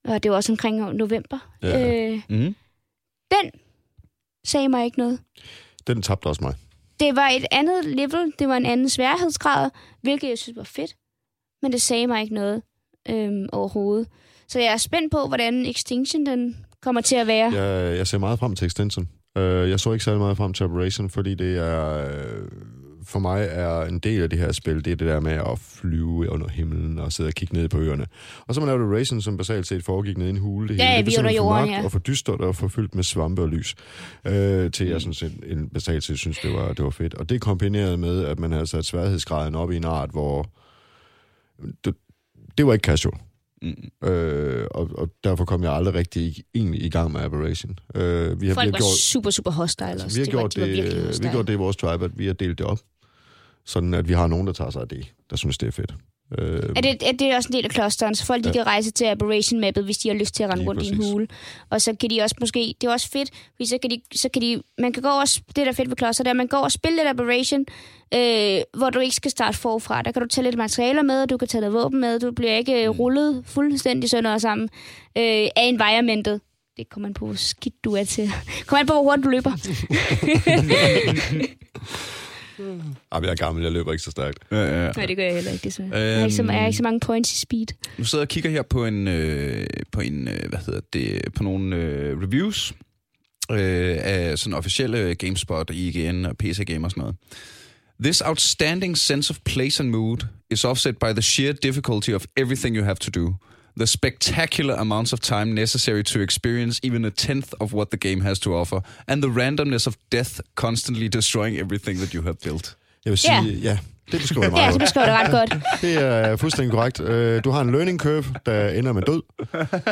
[0.05, 1.49] Og det var også omkring november.
[1.63, 2.09] Ja.
[2.11, 2.55] Øh, Mm.
[3.31, 3.51] den
[4.45, 5.19] sagde mig ikke noget.
[5.87, 6.53] Den tabte også mig.
[6.99, 9.69] Det var et andet level, det var en anden sværhedsgrad,
[10.01, 10.95] hvilket jeg synes var fedt.
[11.61, 12.61] Men det sagde mig ikke noget
[13.09, 14.07] øhm, overhovedet.
[14.47, 17.53] Så jeg er spændt på, hvordan Extinction den kommer til at være.
[17.53, 19.09] Jeg, jeg ser meget frem til Extension.
[19.35, 22.05] Uh, jeg så ikke særlig meget frem til Operation, fordi det er...
[22.05, 22.47] Uh,
[23.05, 25.59] for mig er en del af det her spil, det er det der med at
[25.59, 28.05] flyve under himlen og sidde og kigge ned på øerne.
[28.47, 30.67] Og så man lavet Operation, som basalt set foregik ned i en hule.
[30.67, 30.97] Det Ja, hele.
[30.97, 31.85] det blev simpelthen for jorden, mørkt ja.
[31.85, 33.75] Og for dystert og for fyldt med svampe og lys.
[34.25, 34.31] Uh,
[34.71, 37.13] til jeg sådan set en basalt set synes, det var, det var fedt.
[37.13, 40.49] Og det kombineret med, at man havde sat sværhedsgraden op i en art, hvor...
[41.85, 41.95] Det,
[42.57, 43.13] det var ikke casual.
[43.61, 44.07] Mm.
[44.09, 47.79] Øh, og, og derfor kom jeg aldrig rigtig i, egentlig i gang med Aberration.
[47.95, 50.03] Øh, vi har, Folk vi var har gjort, super, super hostile også.
[50.03, 51.53] altså, vi har det var, gjort de var det, virkelig øh, vi har gjort det
[51.53, 52.79] i vores tribe, at vi har delt det op.
[53.65, 55.93] Sådan at vi har nogen, der tager sig af det, der synes, det er fedt.
[56.39, 58.53] Øh, Er det, er det også en del af clusteren, så folk de Ja.
[58.53, 60.95] kan rejse til Aberration-mappet, hvis de har lyst til at rende Lige rundt i en
[60.97, 61.11] præcis.
[61.11, 61.27] hule.
[61.69, 64.29] Og så kan de også måske, det er også fedt, fordi så kan de, så
[64.29, 66.37] kan de man kan gå over, det der er fedt ved cluster, det er, at
[66.37, 67.65] man går og spille lidt Aberration,
[68.13, 70.01] øh, hvor du ikke skal starte forfra.
[70.01, 72.31] Der kan du tage lidt materialer med, og du kan tage noget våben med, du
[72.31, 74.69] bliver ikke øh, rullet fuldstændig sønder og sammen
[75.17, 75.23] øh,
[75.55, 76.41] af environmentet.
[76.77, 78.31] Det kommer an på, hvor skidt du er til.
[78.67, 79.51] Kommer an på, hvor hurtigt du løber.
[83.11, 84.39] ah, jeg er gammel, jeg løber ikke så stærkt.
[84.51, 84.91] Ja, ja, ja.
[84.91, 85.97] Nej, det gør jeg heller ikke, desværre.
[85.97, 87.65] Jeg, har ikke så, jeg har ikke så mange points i speed.
[87.97, 91.43] Nu sidder og kigger her på en, øh, på en øh, hvad hedder det, på
[91.43, 92.73] nogle øh, reviews
[93.51, 97.15] øh, af sådan officielle GameSpot, IGN og PC Gamer og sådan noget.
[98.03, 100.17] This outstanding sense of place and mood
[100.49, 103.33] is offset by the sheer difficulty of everything you have to do.
[103.77, 108.21] The spectacular amounts of time necessary to experience even a tenth of what the game
[108.21, 112.77] has to offer, and the randomness of death constantly destroying everything that you have built.
[113.05, 113.41] Jeg vil sige, Ja.
[113.43, 113.77] ja, ja
[114.11, 114.81] det beskriver det Ja, meget så godt.
[114.87, 115.63] beskriver det ret godt.
[115.81, 116.99] Det er fuldstændig korrekt.
[116.99, 119.21] Øh, Du har en learning curve, der ender med død.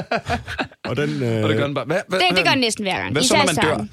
[0.89, 1.23] Og den...
[1.23, 1.85] Øh, Og det gør den bare.
[1.85, 3.11] Hvad, hvad, Det, det gør den næsten hver gang.
[3.11, 3.85] Hvad så, når i man dør?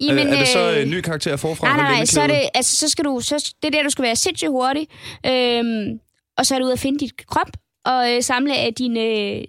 [0.00, 1.66] Jamen, er, det så øh, en ny karakter forfra?
[1.66, 3.90] Nej, nej, nej, så, er det, altså, så skal du, så, det er der, du
[3.90, 4.86] skal være sindssygt hurtig.
[5.26, 5.98] Øhm,
[6.38, 7.46] og så er du ude at finde dit krop,
[7.86, 9.44] og øh, samle af dine, øh,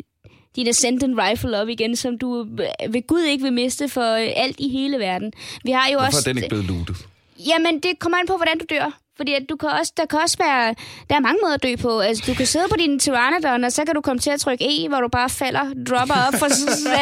[0.56, 4.30] din Ascendant Rifle op igen, som du øh, ved Gud ikke vil miste for øh,
[4.36, 5.34] alt i hele verden.
[5.64, 6.30] Vi har jo Hvorfor også...
[6.30, 7.08] er den ikke blevet lootet?
[7.48, 9.00] Jamen, det kommer an på, hvordan du dør.
[9.18, 10.76] Fordi at du kan også, der kan også være...
[11.10, 12.00] Der er mange måder at dø på.
[12.00, 14.64] Altså, du kan sidde på din Pteranodon, og så kan du komme til at trykke
[14.72, 16.48] E, hvor du bare falder, dropper op fra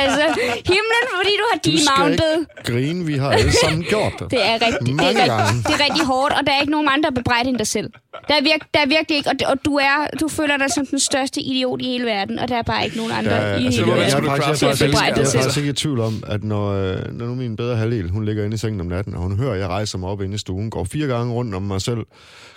[0.03, 0.26] altså,
[0.74, 2.34] himlen, fordi du har du skal demounted.
[2.39, 4.32] ikke grine, vi har alle sammen gjort det.
[4.32, 5.43] Det er, rigtig, det, Mange er gange.
[5.43, 7.89] rigtig, det er rigtig hårdt, og der er ikke nogen andre bebrejder end dig selv.
[8.28, 10.86] Der er, virk, der er virkelig ikke, og, og du, er, du føler dig som
[10.86, 13.66] den største idiot i hele verden, og der er bare ikke nogen andre Ja, i
[13.66, 14.26] altså, hele jeg, jeg, verden.
[14.26, 15.34] jeg, Skulle jeg, du jeg, jeg, jeg, dig jeg, selv?
[15.34, 18.09] jeg er faktisk ikke i tvivl om, at når, øh, når nu min bedre halvdel,
[18.09, 20.22] hun ligger inde i sengen om natten, og hun hører, at jeg rejser mig op
[20.22, 21.97] inde i stuen, går fire gange rundt om mig selv,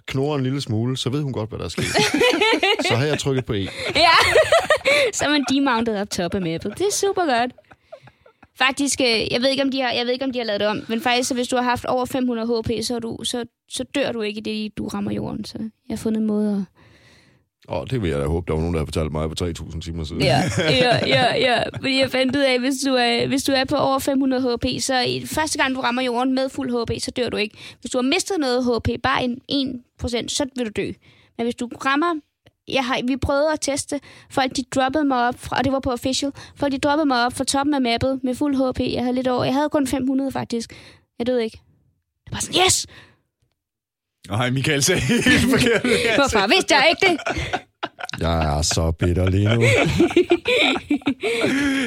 [0.07, 1.85] knurrer en lille smule, så ved hun godt, hvad der er sket.
[2.89, 3.69] så har jeg trykket på E.
[3.97, 4.17] Ja,
[5.15, 6.79] så er man demounted op top af mappet.
[6.79, 7.53] Det er super godt.
[8.59, 10.61] Faktisk, øh, jeg ved, ikke, om de har, jeg ved ikke, om de har lavet
[10.61, 13.19] det om, men faktisk, så hvis du har haft over 500 HP, så, er du,
[13.25, 15.45] så, så dør du ikke i det, du rammer jorden.
[15.45, 16.78] Så jeg har fundet en måde at...
[17.69, 19.81] Og det vil jeg da håbe, der var nogen, der havde fortalt mig på 3.000
[19.81, 20.23] timer siden.
[20.23, 20.43] Ja,
[20.85, 21.63] ja, ja, ja.
[21.77, 24.83] Fordi jeg fandt ud af, hvis du er, hvis du er på over 500 HP,
[24.83, 27.59] så første gang du rammer jorden med fuld HP, så dør du ikke.
[27.81, 29.41] Hvis du har mistet noget HP, bare en
[30.03, 30.93] 1%, så vil du dø.
[31.39, 32.21] Men hvis du rammer
[32.69, 34.01] jeg har, vi prøvede at teste.
[34.31, 36.33] Folk, de droppede mig op, fra, og det var på official.
[36.57, 38.81] Folk, de droppede mig op fra toppen af mappet med fuld HP.
[38.81, 39.45] Jeg havde lidt over.
[39.45, 40.75] Jeg havde kun 500 faktisk.
[41.19, 41.61] Jeg døde ikke.
[42.25, 42.87] Det var sådan, yes!
[44.29, 45.83] Nej, Michael sagde helt forkert.
[46.19, 47.19] Hvorfor vidste jeg ikke det?
[48.21, 49.63] Jeg er så bitter lige nu.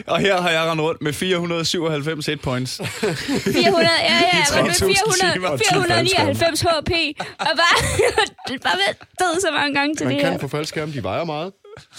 [0.08, 2.78] Og her har jeg rendt rundt med 497 hit points.
[2.78, 6.92] 400, ja, ja, men med 3000 timer 400, og 499 HP.
[7.39, 7.78] Og bare,
[8.66, 10.39] bare ved død så mange gange til Man det kan her.
[10.39, 11.52] få faldskærm, de vejer meget.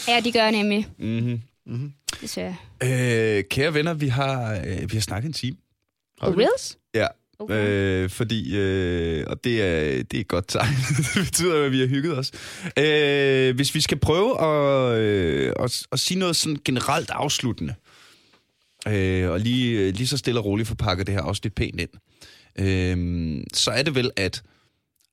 [0.09, 0.87] Ja, de gør nemlig.
[0.99, 1.93] Mm-hmm.
[2.21, 2.57] Desværre.
[2.83, 5.57] Øh, kære venner, vi har, øh, vi har snakket en time.
[6.23, 6.49] Har vi det?
[6.49, 6.77] Reels?
[6.95, 7.07] Ja,
[7.43, 8.03] Okay.
[8.05, 10.75] øh, fordi, øh, og det er, det er et godt tegn.
[11.15, 12.31] det betyder, at vi har hygget os.
[12.79, 17.75] Øh, hvis vi skal prøve at, øh, at, at sige noget sådan generelt afsluttende,
[18.89, 21.91] øh, og lige, lige så stille og roligt få pakket det her afsnit pænt ind,
[22.59, 24.43] øh, så er det vel, at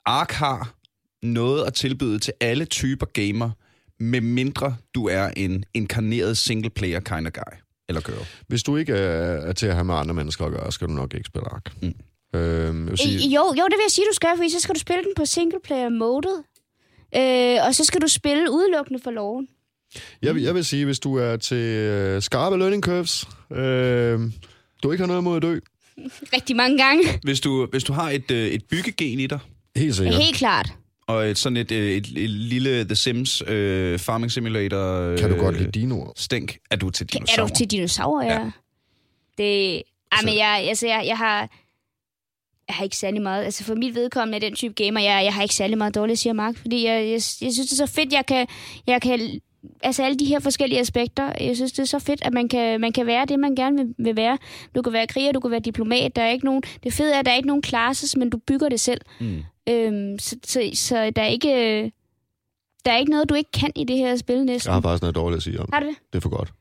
[0.05, 0.75] Ark har
[1.23, 3.49] noget at tilbyde til alle typer gamer,
[3.99, 7.57] med mindre du er en inkarneret single-player kind of guy.
[7.89, 8.25] Eller girl.
[8.47, 10.93] Hvis du ikke er, er til at have med andre mennesker at gøre, skal du
[10.93, 11.73] nok ikke spille Ark.
[11.81, 11.93] Mm.
[12.35, 14.75] Øhm, jeg vil sige, jo, jo, det vil jeg sige, du skal, fordi så skal
[14.75, 16.43] du spille den på singleplayer-modet.
[17.15, 19.47] Øh, og så skal du spille udelukkende for loven.
[20.21, 24.19] jeg, vil- jeg vil sige, hvis du er til øh, skarpe learning curves, øh,
[24.83, 25.59] du ikke har noget imod at dø,
[26.35, 27.03] Rigtig mange gange.
[27.23, 29.39] Hvis du, hvis du har et, øh, et byggegen i dig,
[29.75, 30.15] helt sikkert.
[30.15, 30.73] Helt klart.
[31.07, 35.29] og et, sådan et, øh, et, et lille The Sims øh, Farming Simulator øh, Kan
[35.29, 36.11] du godt lide dinoer?
[36.15, 37.47] stænk, er du til Er dinosaurer.
[37.47, 38.33] du til dinosaurer, ja?
[38.39, 38.51] Ja.
[39.37, 39.83] Det...
[40.11, 41.49] Ej, men jeg, altså, jeg, jeg har...
[42.69, 43.45] Jeg har ikke særlig meget...
[43.45, 46.11] Altså, for mit vedkommende er den type gamer, jeg, jeg har ikke særlig meget dårligt
[46.11, 48.47] at sige om Mark, fordi jeg, jeg, jeg synes, det er så fedt, jeg kan...
[48.87, 49.39] Jeg kan
[49.83, 51.33] altså alle de her forskellige aspekter.
[51.39, 53.77] Jeg synes, det er så fedt, at man kan, man kan være det, man gerne
[53.77, 54.37] vil, vil være.
[54.75, 56.15] Du kan være kriger, du kan være diplomat.
[56.15, 58.37] Der er ikke nogen, det fede er, at der er ikke nogen classes, men du
[58.37, 59.01] bygger det selv.
[59.19, 59.43] Mm.
[59.69, 61.91] Øhm, så, så, så der er ikke...
[62.85, 64.69] Der er ikke noget, du ikke kan i det her spil næsten.
[64.69, 65.69] Jeg har faktisk noget dårligt at sige om.
[65.73, 65.95] Har du det?
[66.13, 66.51] Det er for godt.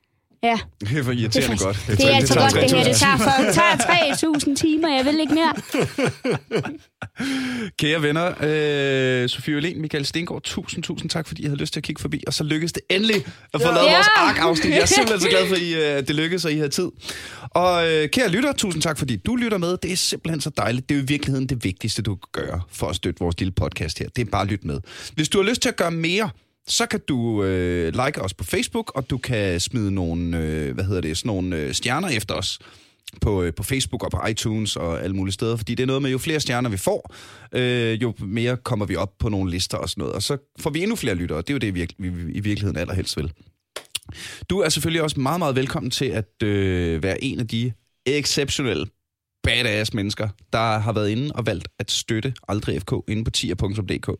[0.43, 0.59] Ja.
[0.79, 1.83] Det er for irriterende Det er godt.
[1.87, 2.83] Det er altså godt, det her.
[2.83, 4.95] Det 3.000 tager, for, det tager 3.000 timer.
[4.95, 5.53] Jeg vil ikke mere.
[7.79, 8.33] Kære venner,
[9.23, 12.01] øh, Sofie Ølen, Michael Stengård, tusind, tusind tak, fordi I havde lyst til at kigge
[12.01, 12.23] forbi.
[12.27, 13.15] Og så lykkedes det endelig
[13.53, 13.73] at få Ja.
[13.73, 13.93] lavet Ja.
[13.95, 14.71] vores ark-afsnit.
[14.73, 16.87] Jeg er simpelthen så glad for, at I, øh, det lykkedes, og I havde tid.
[17.49, 19.77] Og øh, kære lytter, tusind tak, fordi du lytter med.
[19.83, 20.89] Det er simpelthen så dejligt.
[20.89, 23.51] Det er jo i virkeligheden det vigtigste, du kan gøre for at støtte vores lille
[23.51, 24.07] podcast her.
[24.15, 24.79] Det er bare at lytte med.
[25.15, 26.29] Hvis du har lyst til at gøre mere,
[26.67, 30.83] så kan du øh, like os på Facebook, og du kan smide nogle, øh, hvad
[30.83, 32.59] hedder det, sådan nogle øh, stjerner efter os
[33.21, 36.01] på, øh, på Facebook og på iTunes og alle mulige steder, fordi det er noget
[36.01, 37.13] med, jo flere stjerner vi får,
[37.51, 40.69] øh, jo mere kommer vi op på nogle lister og sådan noget, og så får
[40.69, 43.17] vi endnu flere lyttere, og det er jo det, vi, vi, vi i virkeligheden allerhelst
[43.17, 43.31] vil.
[44.49, 47.71] Du er selvfølgelig også meget, meget velkommen til at øh, være en af de
[48.05, 48.85] exceptionelle
[49.43, 54.11] badass mennesker, der har været inde og valgt at støtte Aldrig FK inde på tier.dk.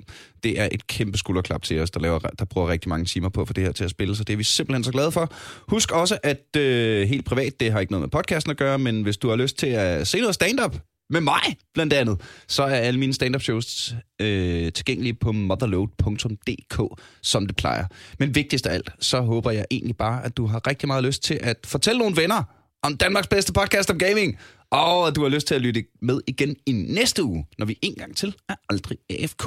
[0.44, 3.42] Det er et kæmpe skulderklap til os, der, laver, der bruger rigtig mange timer på
[3.42, 5.34] at få det her til at spille, så det er vi simpelthen så glade for.
[5.68, 9.02] Husk også, at øh, helt privat, det har ikke noget med podcasten at gøre, men
[9.02, 10.76] hvis du har lyst til at se noget stand-up
[11.10, 17.46] med mig, blandt andet, så er alle mine stand-up shows øh, tilgængelige på motherload.dk, som
[17.46, 17.86] det plejer.
[18.20, 21.24] Men vigtigst af alt, så håber jeg egentlig bare, at du har rigtig meget lyst
[21.24, 22.44] til at fortælle nogle venner
[22.84, 24.38] om Danmarks bedste podcast om gaming,
[24.72, 27.96] og du har lyst til at lytte med igen i næste uge, når vi en
[27.96, 29.44] gang til er aldrig AFK.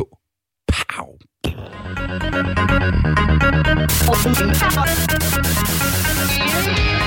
[0.69, 1.19] Pow!
[6.67, 7.02] Yeah.